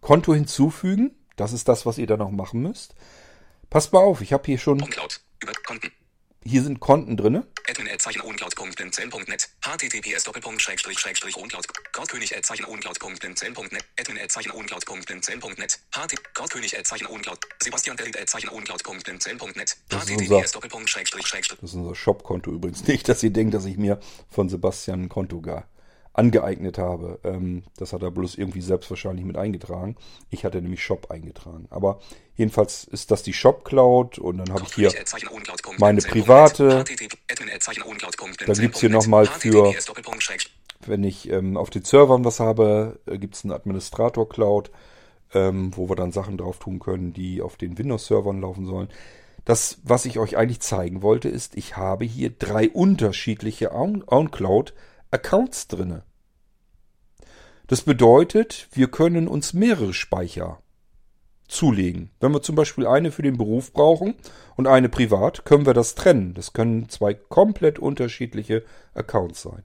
[0.00, 1.14] Konto hinzufügen.
[1.36, 2.94] Das ist das, was ihr da noch machen müsst.
[3.70, 4.82] Passt mal auf, ich habe hier schon.
[4.82, 5.20] OnCloud.
[5.42, 5.90] Über Konten.
[6.44, 7.44] Hier sind Konten drin.
[7.68, 10.28] Admin-oncloud.blinzeln.net https
[10.58, 12.34] schrägstrich schrägstrich oncloud Gottkönig
[12.66, 16.76] oncloud.blinzeln.net admin-oncloud.blinzeln.net ht Gottkönig
[17.08, 18.16] oncloud Sebastian David
[18.50, 20.58] oncloud.blinzeln.net https
[20.90, 24.48] schrägstrich schrägstrich Das ist unser Shop-Konto übrigens nicht, dass ihr denkt, dass ich mir von
[24.48, 25.68] Sebastian ein Konto gar
[26.14, 27.18] angeeignet habe.
[27.24, 29.96] Ähm, das hat er bloß irgendwie selbst wahrscheinlich mit eingetragen.
[30.30, 31.66] Ich hatte nämlich Shop eingetragen.
[31.70, 32.00] Aber
[32.36, 34.92] jedenfalls ist das die Shop Cloud und dann habe ich hier
[35.78, 36.84] meine private.
[38.46, 39.72] Da gibt es hier nochmal für,
[40.86, 44.70] wenn ich ähm, auf den Servern was habe, äh, gibt es einen Administrator Cloud,
[45.32, 48.88] ähm, wo wir dann Sachen drauf tun können, die auf den Windows-Servern laufen sollen.
[49.44, 54.72] Das, was ich euch eigentlich zeigen wollte, ist, ich habe hier drei unterschiedliche OwnCloud
[55.12, 56.02] Accounts drinne.
[57.68, 60.58] Das bedeutet, wir können uns mehrere Speicher
[61.48, 62.10] zulegen.
[62.18, 64.14] Wenn wir zum Beispiel eine für den Beruf brauchen
[64.56, 66.34] und eine privat, können wir das trennen.
[66.34, 69.62] Das können zwei komplett unterschiedliche Accounts sein.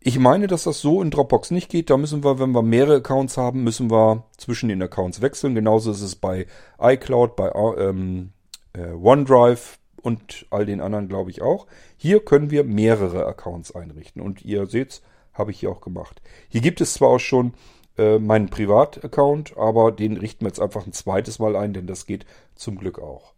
[0.00, 1.90] Ich meine, dass das so in Dropbox nicht geht.
[1.90, 5.54] Da müssen wir, wenn wir mehrere Accounts haben, müssen wir zwischen den Accounts wechseln.
[5.54, 6.46] Genauso ist es bei
[6.78, 8.32] iCloud, bei ähm,
[8.74, 11.66] äh, OneDrive, und all den anderen glaube ich auch.
[11.96, 15.02] Hier können wir mehrere Accounts einrichten und ihr seht,
[15.32, 16.20] habe ich hier auch gemacht.
[16.48, 17.54] Hier gibt es zwar auch schon
[17.96, 22.04] äh, meinen Privataccount, aber den richten wir jetzt einfach ein zweites Mal ein, denn das
[22.04, 23.32] geht zum Glück auch.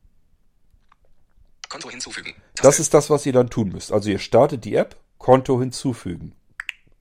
[1.69, 2.35] Konto hinzufügen.
[2.57, 3.93] Das ist das, was ihr dann tun müsst.
[3.93, 6.35] Also ihr startet die App, Konto hinzufügen.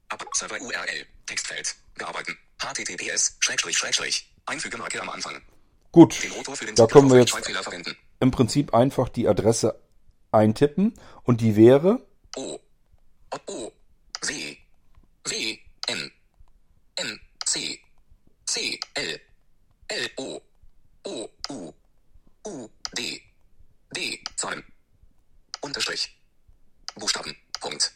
[0.09, 1.05] Ab Server URL.
[1.25, 1.75] Textfeld.
[1.95, 2.37] Bearbeiten.
[2.59, 3.37] HTTPS.
[3.39, 4.31] Schrägstrich, Schrägstrich.
[4.45, 5.41] Einfügemarke am Anfang.
[5.91, 6.15] Gut,
[6.75, 7.33] da können wir jetzt.
[8.19, 9.79] Im Prinzip einfach die Adresse
[10.31, 10.93] eintippen
[11.23, 12.05] und die wäre
[12.35, 12.59] O.
[13.47, 13.71] O.
[14.21, 14.57] W.
[15.25, 15.57] W.
[15.87, 16.11] N.
[16.95, 17.19] N.
[17.45, 17.79] C.
[18.45, 18.79] C.
[18.93, 19.19] L.
[19.87, 20.09] L.
[20.17, 20.41] O.
[21.03, 21.29] O.
[21.49, 21.73] U.
[22.45, 22.67] U.
[22.97, 23.21] D.
[23.95, 24.19] D.
[24.35, 24.63] Zahlen.
[25.61, 26.15] Unterstrich.
[26.95, 27.35] Buchstaben.
[27.59, 27.93] Punkt.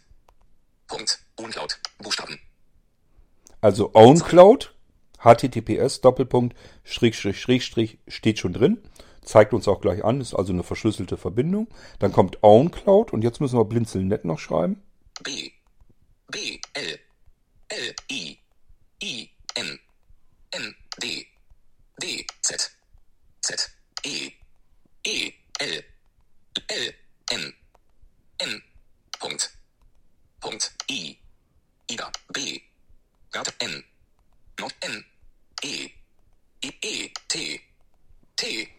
[0.88, 1.20] Punkt.
[1.36, 1.80] Uncloud.
[2.00, 2.40] Buchstaben.
[3.62, 4.74] also OwnCloud,
[5.20, 8.82] HTTPS Doppelpunkt Schrägstrich Schrägstrich steht schon drin.
[9.30, 11.68] Zeigt uns auch gleich an, ist also eine verschlüsselte Verbindung.
[12.00, 14.82] Dann kommt OwnCloud und jetzt müssen wir blinzeln.net noch schreiben.
[15.24, 15.52] B.
[16.32, 16.60] B.
[16.74, 17.00] L.
[17.68, 17.96] L.
[18.10, 18.40] I.
[19.04, 19.30] I.
[19.54, 19.80] N.
[20.50, 20.76] N.
[21.00, 21.28] D.
[22.02, 22.26] D.
[22.42, 22.72] Z.
[23.42, 23.72] Z.
[24.04, 24.32] E.
[25.06, 25.32] E.
[25.60, 25.84] L.
[26.68, 26.94] L.
[27.30, 27.54] N.
[28.40, 28.64] N.
[29.20, 29.56] Punkt.
[30.40, 30.74] Punkt.
[30.90, 31.16] I.
[31.88, 32.12] Ida.
[32.34, 32.62] B.
[33.30, 33.48] Gab.
[33.60, 33.84] N.
[34.60, 34.74] Not.
[34.82, 35.06] N.
[35.62, 35.92] E.
[36.64, 36.74] I.
[36.82, 37.12] E.
[37.28, 37.62] T.
[38.36, 38.79] T.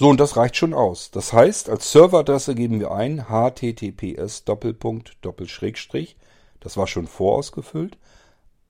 [0.00, 1.10] So, und das reicht schon aus.
[1.10, 6.16] Das heißt, als Serveradresse geben wir ein https Doppelpunkt Doppelschrägstrich.
[6.58, 7.98] Das war schon vorausgefüllt.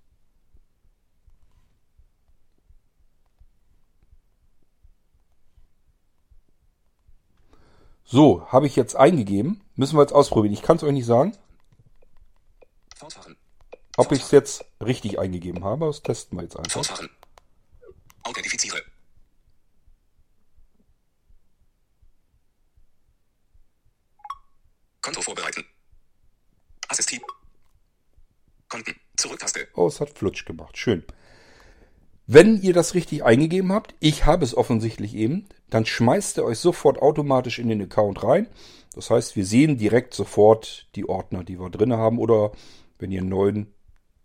[8.05, 9.63] So, habe ich jetzt eingegeben.
[9.75, 10.53] Müssen wir jetzt ausprobieren.
[10.53, 11.37] Ich kann es euch nicht sagen,
[12.97, 13.37] Fortfahren.
[13.97, 15.87] ob ich es jetzt richtig eingegeben habe.
[15.87, 16.73] Das testen wir jetzt einfach.
[16.73, 17.11] Fortfahren.
[18.23, 18.83] Authentifiziere.
[25.01, 25.65] Konto vorbereiten.
[26.89, 27.21] Assistiv.
[28.69, 28.95] Konten.
[29.17, 29.69] Zurücktaste.
[29.75, 30.77] Oh, es hat flutsch gemacht.
[30.77, 31.05] Schön.
[32.27, 36.59] Wenn ihr das richtig eingegeben habt, ich habe es offensichtlich eben, dann schmeißt ihr euch
[36.59, 38.49] sofort automatisch in den Account rein.
[38.95, 42.18] Das heißt, wir sehen direkt sofort die Ordner, die wir drin haben.
[42.18, 42.53] Oder
[42.99, 43.75] wenn ihr einen neuen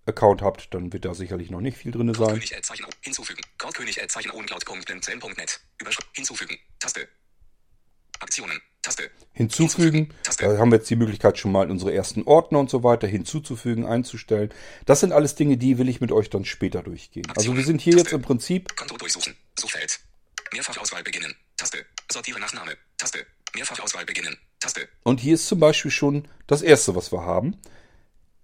[0.06, 2.40] Account habt, dann wird da sicherlich noch nicht viel drin sein.
[3.02, 3.42] Hinzufügen.
[6.14, 6.58] Hinzufügen.
[6.80, 7.08] Taste.
[8.20, 8.60] Aktionen.
[8.82, 9.10] Taste.
[9.34, 10.14] Hinzufügen.
[10.24, 10.46] Taste.
[10.46, 13.86] Da haben wir jetzt die Möglichkeit schon mal unsere ersten Ordner und so weiter hinzuzufügen,
[13.86, 14.54] einzustellen.
[14.86, 17.28] Das sind alles Dinge, die will ich mit euch dann später durchgehen.
[17.36, 19.36] Also wir sind hier jetzt im Prinzip Konto durchsuchen.
[19.60, 20.00] Suchfeld.
[20.54, 21.36] Mehrfachauswahl beginnen.
[21.58, 21.86] Taste.
[22.12, 22.78] Sortiere nach Name.
[22.98, 23.26] Taste.
[23.56, 24.38] Mehrfachauswahl beginnen.
[24.60, 24.88] Taste.
[25.04, 27.58] Und hier ist zum Beispiel schon das erste, was wir haben.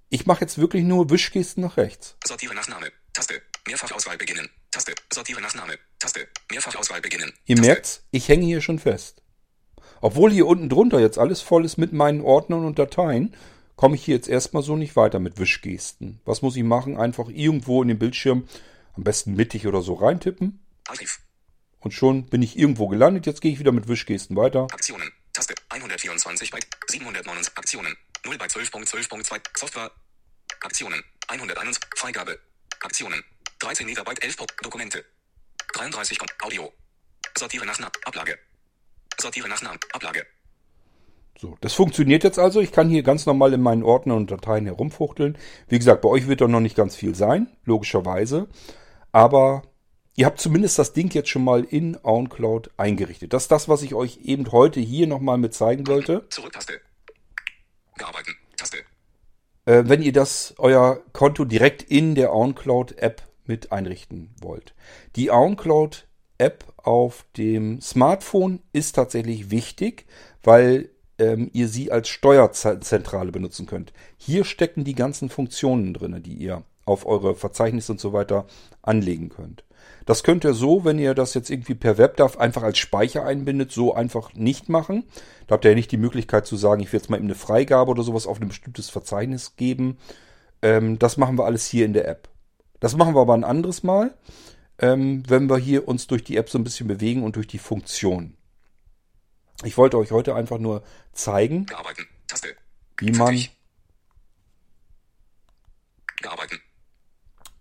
[0.09, 2.15] Ich mache jetzt wirklich nur Wischgesten nach rechts.
[2.25, 2.91] Sortiere nach Name.
[3.13, 3.41] Taste.
[3.67, 4.49] Mehrfachauswahl beginnen.
[4.71, 4.93] Taste.
[5.13, 5.77] Sortiere nach Name.
[5.99, 6.27] Taste.
[6.51, 7.33] Mehrfachauswahl beginnen.
[7.45, 7.67] Ihr Taste.
[7.67, 9.21] merkt's, ich hänge hier schon fest.
[10.05, 13.35] Obwohl hier unten drunter jetzt alles voll ist mit meinen Ordnern und Dateien,
[13.75, 16.21] komme ich hier jetzt erstmal so nicht weiter mit Wischgesten.
[16.25, 16.95] Was muss ich machen?
[16.95, 18.47] Einfach irgendwo in den Bildschirm,
[18.93, 20.63] am besten mittig oder so reintippen.
[20.87, 21.21] Archiv.
[21.79, 23.25] Und schon bin ich irgendwo gelandet.
[23.25, 24.67] Jetzt gehe ich wieder mit Wischgesten weiter.
[24.71, 25.11] Aktionen.
[25.33, 25.55] Taste.
[25.69, 26.67] 124 Byte.
[26.87, 27.95] 709 Aktionen.
[28.27, 29.41] 0 bei 12.12.2.
[29.57, 29.89] Software.
[30.61, 31.03] Aktionen.
[31.29, 31.79] 101.
[31.95, 32.37] Freigabe.
[32.81, 33.23] Aktionen.
[33.57, 34.37] 13 Megabyte 11.
[34.37, 34.53] Punkt.
[34.63, 35.03] Dokumente.
[35.73, 36.19] 33.
[36.19, 36.35] Punkt.
[36.43, 36.71] Audio.
[37.35, 37.79] Sortiere nach.
[38.05, 38.37] Ablage.
[39.19, 39.79] Sortiere nach Namen.
[39.93, 40.25] Ablage.
[41.39, 42.61] So, das funktioniert jetzt also.
[42.61, 45.37] Ich kann hier ganz normal in meinen Ordnern und Dateien herumfuchteln.
[45.67, 48.47] Wie gesagt, bei euch wird doch noch nicht ganz viel sein, logischerweise.
[49.11, 49.63] Aber
[50.15, 53.33] ihr habt zumindest das Ding jetzt schon mal in OwnCloud eingerichtet.
[53.33, 56.25] Das ist das, was ich euch eben heute hier nochmal mit zeigen wollte.
[56.29, 56.79] Zurücktaste.
[57.97, 58.35] Bearbeiten.
[58.55, 58.77] Taste.
[59.65, 64.73] Äh, wenn ihr das, euer Konto direkt in der OwnCloud-App mit einrichten wollt.
[65.15, 65.31] Die
[66.39, 70.05] OwnCloud-App auf dem Smartphone ist tatsächlich wichtig,
[70.43, 73.93] weil ähm, ihr sie als Steuerzentrale benutzen könnt.
[74.17, 78.45] Hier stecken die ganzen Funktionen drin, die ihr auf eure Verzeichnisse und so weiter
[78.81, 79.63] anlegen könnt.
[80.05, 83.71] Das könnt ihr so, wenn ihr das jetzt irgendwie per WebDAV einfach als Speicher einbindet,
[83.71, 85.03] so einfach nicht machen.
[85.47, 87.35] Da habt ihr ja nicht die Möglichkeit zu sagen, ich will jetzt mal eben eine
[87.35, 89.97] Freigabe oder sowas auf ein bestimmtes Verzeichnis geben.
[90.61, 92.29] Ähm, das machen wir alles hier in der App.
[92.79, 94.13] Das machen wir aber ein anderes Mal,
[94.79, 97.59] ähm, wenn wir hier uns durch die App so ein bisschen bewegen und durch die
[97.59, 98.37] Funktionen.
[99.63, 101.65] Ich wollte euch heute einfach nur zeigen,
[102.97, 103.51] wie man Fertig.
[106.21, 106.59] Bearbeiten.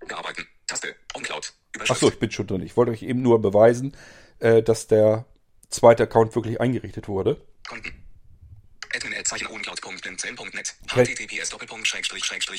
[0.07, 0.47] Bearbeiten.
[0.67, 0.95] Taste.
[1.15, 1.53] OnCloud.
[1.89, 2.63] Achso, ich bin schon drin.
[2.63, 3.97] Ich wollte euch eben nur beweisen,
[4.39, 5.27] äh, dass der
[5.69, 7.45] zweite Account wirklich eingerichtet wurde.
[7.67, 8.04] Konten.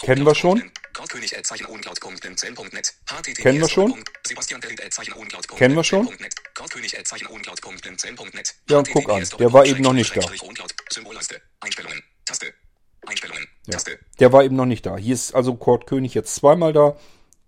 [0.02, 0.60] Kennen wir schon?
[3.44, 3.92] Kennen wir schon?
[5.58, 6.06] Kennen wir schon?
[8.70, 10.22] Ja, und guck an, der war eben noch nicht da.
[13.68, 13.74] Ja.
[14.20, 14.98] Der war eben noch nicht da.
[14.98, 16.98] Hier ist also Kurt König jetzt zweimal da.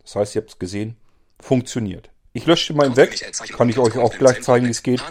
[0.03, 0.97] Das heißt, ihr habt es gesehen.
[1.39, 2.09] Funktioniert.
[2.37, 3.19] Ich lösche mal weg.
[3.57, 5.01] Kann ich euch auch gleich zeigen, wie es geht.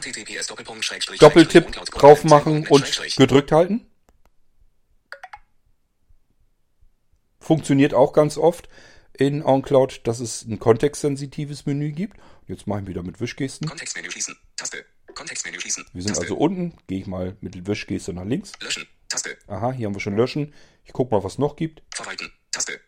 [1.18, 3.84] Doppeltipp drauf machen und gedrückt halten.
[7.40, 8.68] Funktioniert auch ganz oft
[9.12, 12.16] in OnCloud, dass es ein kontextsensitives Menü gibt.
[12.46, 13.68] Jetzt mache ich wieder mit Wischgesten.
[13.68, 14.36] Kontextmenü schließen.
[14.56, 14.84] Taste.
[15.12, 15.84] Kontextmenü schließen.
[15.92, 16.22] Wir sind Taste.
[16.22, 16.78] also unten.
[16.86, 18.52] Gehe ich mal mit Wischgeste nach links.
[18.60, 18.86] Löschen.
[19.08, 19.36] Taste.
[19.48, 20.54] Aha, hier haben wir schon löschen.
[20.84, 21.82] Ich gucke mal, was es noch gibt.
[21.92, 22.30] Verwalten.
[22.52, 22.80] Taste.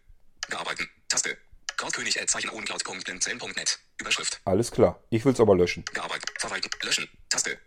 [0.49, 0.89] Bearbeiten.
[1.09, 1.37] Taste.
[1.83, 3.81] Oncloud.blinzeln.net.
[4.01, 4.41] Überschrift.
[4.45, 5.03] Alles klar.
[5.11, 5.85] Ich will es aber löschen.
[5.93, 6.25] Bearbeiten.
[6.39, 6.71] Verwalten.
[6.83, 7.09] Löschen.
[7.29, 7.59] Taste.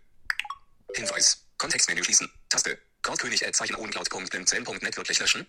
[0.94, 1.44] Hinweis.
[1.58, 2.30] Kontextmenü schließen.
[2.48, 2.78] Taste.
[3.02, 5.46] Goldkönig oncloud.blinzeln.net wirklich löschen.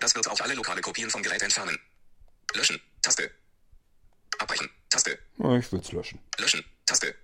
[0.00, 1.78] Das wird auch alle lokale Kopien vom Gerät entfernen.
[2.54, 2.80] Löschen.
[3.02, 3.30] Taste.
[4.38, 4.68] Abbrechen.
[4.90, 5.18] Taste.
[5.38, 6.18] Ich will es löschen.
[6.38, 6.64] Löschen.
[6.86, 7.14] Taste.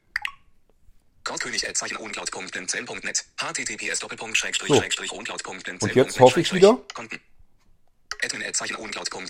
[1.24, 1.66] Goldkönig
[1.98, 6.78] oncloud.blinzeln.net https doppelpunkt schrägstrich schrägstrich oncloud.blinzeln.net Und jetzt hoffe ich wieder.
[6.94, 7.20] Konten.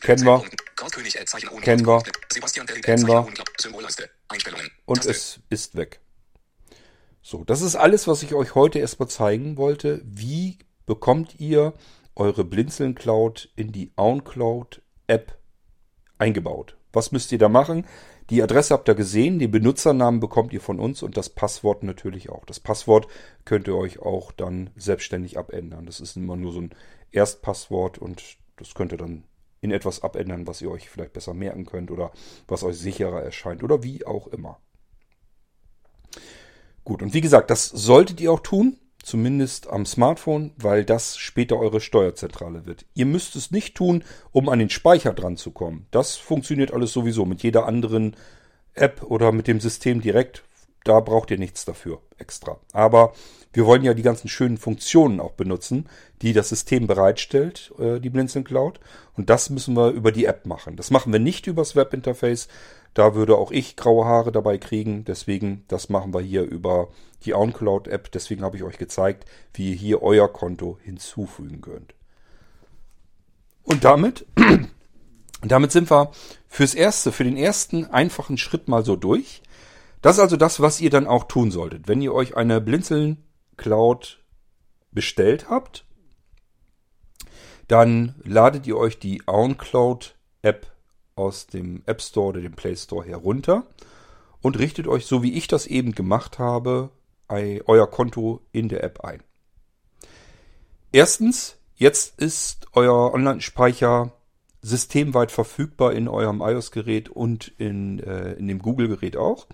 [0.00, 0.42] Kennen wir.
[1.60, 2.02] Kennen wir.
[2.32, 3.18] Sebastian Kennen wir.
[3.18, 3.48] Oncloud.
[3.60, 4.10] Symbolleiste.
[4.28, 4.70] Einstellungen.
[4.86, 6.00] Und es ist weg.
[7.22, 10.00] So, das ist alles, was ich euch heute erstmal zeigen wollte.
[10.04, 11.74] Wie bekommt ihr
[12.16, 15.38] eure Blinzeln Cloud in die OwnCloud App
[16.16, 16.76] eingebaut?
[16.92, 17.86] Was müsst ihr da machen?
[18.30, 22.28] Die Adresse habt ihr gesehen, den Benutzernamen bekommt ihr von uns und das Passwort natürlich
[22.28, 22.44] auch.
[22.44, 23.06] Das Passwort
[23.44, 25.86] könnt ihr euch auch dann selbstständig abändern.
[25.86, 26.74] Das ist immer nur so ein
[27.10, 28.22] Erstpasswort und
[28.58, 29.24] das könnt ihr dann
[29.60, 32.12] in etwas abändern, was ihr euch vielleicht besser merken könnt oder
[32.46, 34.60] was euch sicherer erscheint oder wie auch immer.
[36.84, 41.58] Gut, und wie gesagt, das solltet ihr auch tun, zumindest am Smartphone, weil das später
[41.58, 42.86] eure Steuerzentrale wird.
[42.94, 45.86] Ihr müsst es nicht tun, um an den Speicher dran zu kommen.
[45.90, 48.16] Das funktioniert alles sowieso mit jeder anderen
[48.74, 50.44] App oder mit dem System direkt.
[50.84, 52.58] Da braucht ihr nichts dafür extra.
[52.72, 53.12] Aber
[53.52, 55.88] wir wollen ja die ganzen schönen Funktionen auch benutzen,
[56.22, 58.78] die das System bereitstellt, äh, die Blinzeln Cloud.
[59.16, 60.76] Und das müssen wir über die App machen.
[60.76, 62.48] Das machen wir nicht übers Webinterface.
[62.94, 65.04] Da würde auch ich graue Haare dabei kriegen.
[65.04, 66.88] Deswegen, das machen wir hier über
[67.24, 68.10] die OnCloud-App.
[68.12, 69.24] Deswegen habe ich euch gezeigt,
[69.54, 71.94] wie ihr hier euer Konto hinzufügen könnt.
[73.62, 74.26] Und damit,
[75.42, 76.12] damit sind wir
[76.48, 79.42] fürs Erste, für den ersten einfachen Schritt mal so durch.
[80.00, 81.88] Das ist also das, was ihr dann auch tun solltet.
[81.88, 83.24] Wenn ihr euch eine Blinzeln
[83.58, 84.24] Cloud
[84.90, 85.84] bestellt habt,
[87.68, 90.66] dann ladet ihr euch die OnCloud App
[91.14, 93.66] aus dem App Store oder dem Play Store herunter
[94.40, 96.90] und richtet euch, so wie ich das eben gemacht habe,
[97.28, 99.22] euer Konto in der App ein.
[100.92, 104.12] Erstens, jetzt ist euer Online-Speicher
[104.62, 109.46] systemweit verfügbar in eurem iOS-Gerät und in, äh, in dem Google-Gerät auch.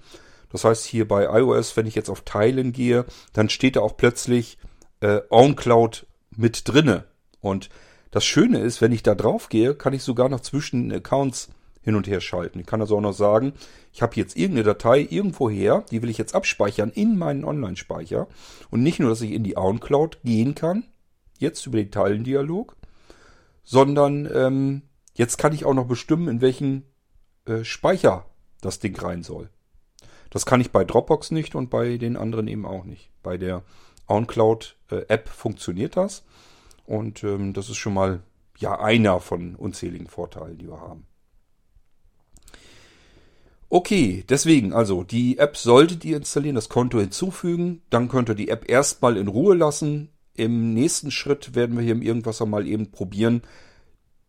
[0.54, 3.96] Das heißt, hier bei iOS, wenn ich jetzt auf Teilen gehe, dann steht da auch
[3.96, 4.56] plötzlich
[5.00, 7.06] äh, OnCloud mit drinne.
[7.40, 7.70] Und
[8.12, 11.50] das Schöne ist, wenn ich da drauf gehe, kann ich sogar noch zwischen den Accounts
[11.82, 12.60] hin und her schalten.
[12.60, 13.54] Ich kann also auch noch sagen,
[13.92, 18.28] ich habe jetzt irgendeine Datei irgendwoher, die will ich jetzt abspeichern in meinen Online-Speicher.
[18.70, 20.84] Und nicht nur, dass ich in die OnCloud gehen kann,
[21.36, 22.76] jetzt über den Teilendialog,
[23.64, 24.82] sondern ähm,
[25.14, 26.84] jetzt kann ich auch noch bestimmen, in welchen
[27.44, 28.26] äh, Speicher
[28.60, 29.50] das Ding rein soll.
[30.34, 33.08] Das kann ich bei Dropbox nicht und bei den anderen eben auch nicht.
[33.22, 33.62] Bei der
[34.08, 36.24] OnCloud-App funktioniert das.
[36.86, 38.20] Und ähm, das ist schon mal
[38.58, 41.06] ja einer von unzähligen Vorteilen, die wir haben.
[43.68, 48.48] Okay, deswegen, also die App solltet ihr installieren, das Konto hinzufügen, dann könnt ihr die
[48.48, 50.10] App erstmal in Ruhe lassen.
[50.34, 53.42] Im nächsten Schritt werden wir hier im Irgendwasser mal eben probieren,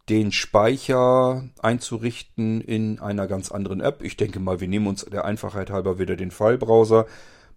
[0.09, 4.03] den Speicher einzurichten in einer ganz anderen App.
[4.03, 7.07] Ich denke mal, wir nehmen uns der Einfachheit halber wieder den File-Browser.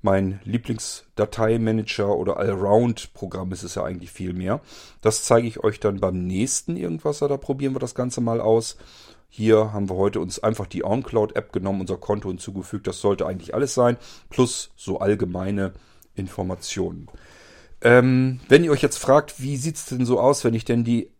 [0.00, 4.60] Mein Lieblingsdateimanager oder Allround-Programm ist es ja eigentlich viel mehr.
[5.00, 7.28] Das zeige ich euch dann beim nächsten Irgendwasser.
[7.28, 8.76] Da probieren wir das Ganze mal aus.
[9.28, 12.86] Hier haben wir heute uns einfach die OnCloud-App genommen, unser Konto hinzugefügt.
[12.86, 13.98] Das sollte eigentlich alles sein.
[14.30, 15.72] Plus so allgemeine
[16.14, 17.08] Informationen.
[17.80, 21.10] Ähm, wenn ihr euch jetzt fragt, wie sieht's denn so aus, wenn ich denn die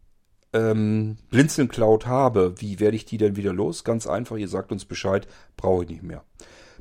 [0.53, 3.85] ähm, Blinzeln Cloud habe, wie werde ich die denn wieder los?
[3.85, 5.27] Ganz einfach, ihr sagt uns Bescheid,
[5.57, 6.25] brauche ich nicht mehr.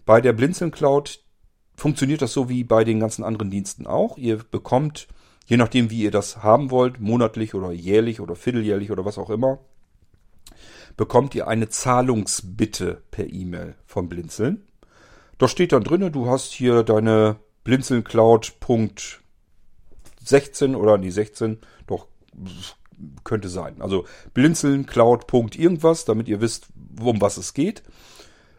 [0.05, 1.19] Bei der Blinzeln Cloud
[1.75, 4.17] funktioniert das so wie bei den ganzen anderen Diensten auch.
[4.17, 5.07] Ihr bekommt,
[5.45, 9.29] je nachdem wie ihr das haben wollt, monatlich oder jährlich oder vierteljährlich oder was auch
[9.29, 9.59] immer,
[10.95, 14.65] bekommt ihr eine Zahlungsbitte per E-Mail vom Blinzeln.
[15.37, 18.55] Da steht dann drinne, du hast hier deine Blinzeln Cloud
[20.23, 22.07] 16 oder die 16, doch
[23.23, 23.81] könnte sein.
[23.81, 25.25] Also Blinzeln Cloud
[25.55, 26.67] irgendwas, damit ihr wisst,
[26.99, 27.83] um was es geht.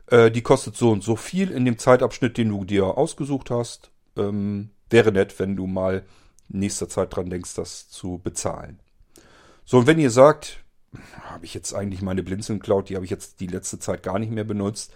[0.07, 3.91] Äh, die kostet so und so viel in dem Zeitabschnitt, den du dir ausgesucht hast.
[4.16, 6.05] Ähm, wäre nett, wenn du mal
[6.49, 8.80] in nächster Zeit dran denkst, das zu bezahlen.
[9.64, 10.64] So, und wenn ihr sagt,
[11.22, 14.18] habe ich jetzt eigentlich meine Blinzeln Cloud, die habe ich jetzt die letzte Zeit gar
[14.18, 14.93] nicht mehr benutzt.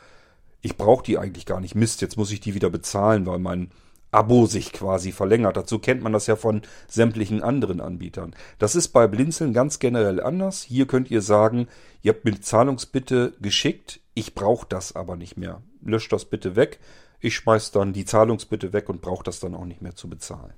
[0.63, 1.75] Ich brauche die eigentlich gar nicht.
[1.75, 3.71] Mist, jetzt muss ich die wieder bezahlen, weil mein
[4.13, 5.57] Abo sich quasi verlängert.
[5.57, 8.35] Dazu kennt man das ja von sämtlichen anderen Anbietern.
[8.59, 10.63] Das ist bei Blinzeln ganz generell anders.
[10.63, 11.67] Hier könnt ihr sagen,
[12.03, 15.63] ihr habt mir Zahlungsbitte geschickt, ich brauche das aber nicht mehr.
[15.81, 16.79] Löscht das bitte weg.
[17.21, 20.53] Ich schmeiß dann die Zahlungsbitte weg und brauche das dann auch nicht mehr zu bezahlen.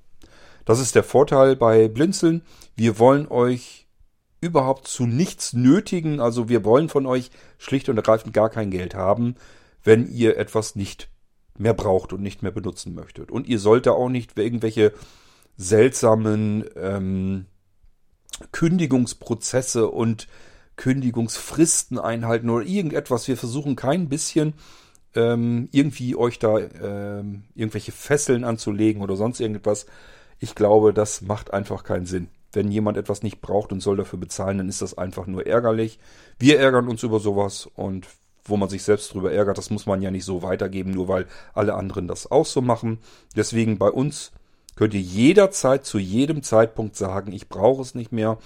[0.65, 2.41] Das ist der Vorteil bei Blinzeln.
[2.75, 3.87] Wir wollen euch
[4.41, 6.19] überhaupt zu nichts nötigen.
[6.19, 9.35] Also wir wollen von euch schlicht und ergreifend gar kein Geld haben,
[9.83, 11.09] wenn ihr etwas nicht
[11.57, 13.31] mehr braucht und nicht mehr benutzen möchtet.
[13.31, 14.93] Und ihr sollt auch nicht irgendwelche
[15.57, 17.45] seltsamen ähm,
[18.51, 20.27] Kündigungsprozesse und
[20.75, 23.27] Kündigungsfristen einhalten oder irgendetwas.
[23.27, 24.53] Wir versuchen kein bisschen
[25.15, 29.85] ähm, irgendwie euch da ähm, irgendwelche Fesseln anzulegen oder sonst irgendetwas.
[30.39, 32.27] Ich glaube, das macht einfach keinen Sinn.
[32.51, 35.99] Wenn jemand etwas nicht braucht und soll dafür bezahlen, dann ist das einfach nur ärgerlich.
[36.37, 38.07] Wir ärgern uns über sowas und
[38.45, 41.27] wo man sich selbst drüber ärgert, das muss man ja nicht so weitergeben, nur weil
[41.53, 42.99] alle anderen das auch so machen.
[43.35, 44.31] Deswegen bei uns
[44.75, 48.37] könnt ihr jederzeit zu jedem Zeitpunkt sagen, ich brauche es nicht mehr.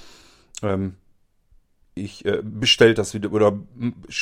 [0.62, 0.96] Ähm,
[1.96, 3.60] ich äh, bestellt das wieder oder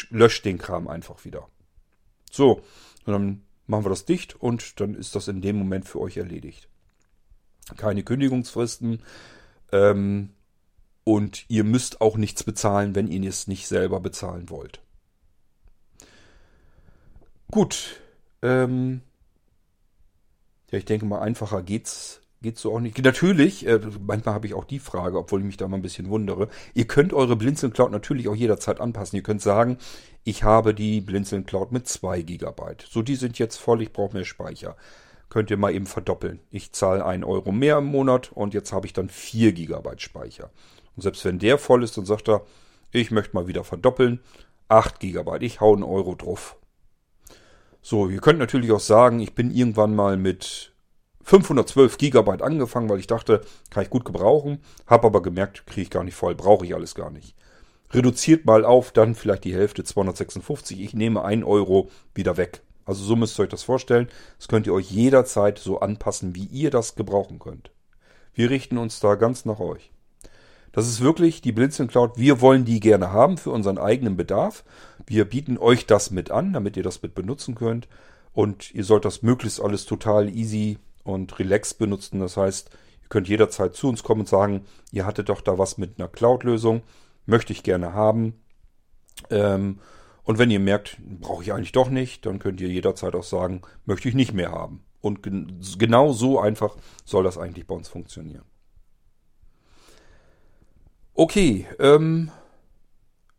[0.10, 1.48] löscht den Kram einfach wieder.
[2.32, 2.62] So,
[3.06, 6.18] und dann machen wir das dicht und dann ist das in dem Moment für euch
[6.18, 6.68] erledigt.
[7.76, 9.04] Keine Kündigungsfristen,
[9.72, 10.30] ähm,
[11.04, 14.82] und ihr müsst auch nichts bezahlen, wenn ihr es nicht selber bezahlen wollt.
[17.52, 18.02] Gut.
[18.42, 19.02] Ähm,
[20.72, 22.98] ja, ich denke mal, einfacher geht's, geht's so auch nicht.
[23.02, 26.10] Natürlich, äh, manchmal habe ich auch die Frage, obwohl ich mich da mal ein bisschen
[26.10, 26.50] wundere.
[26.74, 29.16] Ihr könnt eure Blinzeln Cloud natürlich auch jederzeit anpassen.
[29.18, 29.78] Ihr könnt sagen,
[30.24, 32.62] ich habe die Blinzeln Cloud mit 2 GB.
[32.90, 34.76] So, die sind jetzt voll, ich brauche mehr Speicher
[35.30, 36.40] könnt ihr mal eben verdoppeln.
[36.50, 40.50] Ich zahle 1 Euro mehr im Monat und jetzt habe ich dann 4 GB Speicher.
[40.96, 42.46] Und selbst wenn der voll ist, dann sagt er,
[42.92, 44.20] ich möchte mal wieder verdoppeln,
[44.70, 46.57] 8 GB, ich hau einen Euro drauf.
[47.90, 50.74] So, ihr könnt natürlich auch sagen, ich bin irgendwann mal mit
[51.24, 55.90] 512 GB angefangen, weil ich dachte, kann ich gut gebrauchen, habe aber gemerkt, kriege ich
[55.90, 57.34] gar nicht voll, brauche ich alles gar nicht.
[57.92, 62.62] Reduziert mal auf, dann vielleicht die Hälfte, 256, ich nehme 1 Euro wieder weg.
[62.84, 64.10] Also so müsst ihr euch das vorstellen.
[64.38, 67.72] Das könnt ihr euch jederzeit so anpassen, wie ihr das gebrauchen könnt.
[68.34, 69.94] Wir richten uns da ganz nach euch.
[70.78, 72.20] Das ist wirklich die Blinzeln Cloud.
[72.20, 74.64] Wir wollen die gerne haben für unseren eigenen Bedarf.
[75.08, 77.88] Wir bieten euch das mit an, damit ihr das mit benutzen könnt.
[78.32, 82.20] Und ihr sollt das möglichst alles total easy und relaxed benutzen.
[82.20, 82.70] Das heißt,
[83.02, 86.10] ihr könnt jederzeit zu uns kommen und sagen, ihr hattet doch da was mit einer
[86.10, 86.84] Cloud-Lösung.
[87.26, 88.36] Möchte ich gerne haben.
[89.32, 89.80] Ähm,
[90.26, 93.64] und wenn ihr merkt, brauche ich eigentlich doch nicht, dann könnt ihr jederzeit auch sagen,
[93.86, 94.84] möchte ich nicht mehr haben.
[95.02, 98.44] Und gen genau so einfach soll das eigentlich bei uns funktionieren.
[101.20, 102.30] Okay, ähm,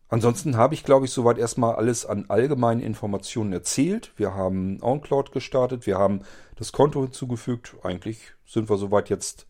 [0.08, 4.12] ansonsten habe ich, glaube ich, soweit erstmal alles an allgemeinen Informationen erzählt.
[4.16, 6.22] Wir haben OnCloud gestartet, wir haben
[6.56, 7.76] das Konto hinzugefügt.
[7.84, 9.46] Eigentlich sind wir soweit jetzt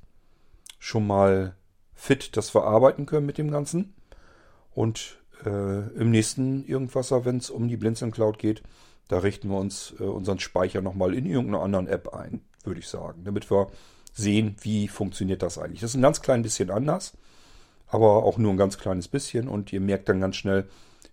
[0.78, 1.56] schon mal
[1.94, 3.94] fit, dass wir arbeiten können mit dem Ganzen.
[4.72, 8.62] Und äh, im nächsten Irgendwasser, wenn es um die Blinzeln Cloud geht,
[9.08, 12.88] Da richten wir uns äh, unseren Speicher nochmal in irgendeiner anderen App ein, würde ich
[12.88, 13.68] sagen, damit wir
[14.12, 15.80] sehen, wie funktioniert das eigentlich.
[15.80, 17.16] Das ist ein ganz klein bisschen anders,
[17.88, 20.68] aber auch nur ein ganz kleines bisschen und ihr merkt dann ganz schnell,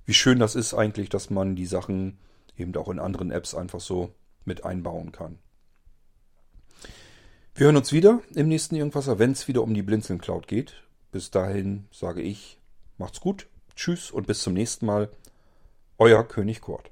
[0.06, 2.18] wie schön das ist eigentlich, dass man die Sachen
[2.58, 4.14] eben auch in anderen Apps einfach so
[4.46, 5.40] mit einbauen kann.
[7.56, 10.84] Wir hören uns wieder im nächsten Irgendwasser, wenn es wieder um die Blinzeln Cloud geht.
[11.12, 12.60] Bis dahin sage ich,
[12.98, 15.10] macht's gut, tschüss und bis zum nächsten Mal.
[15.98, 16.92] Euer König Kurt.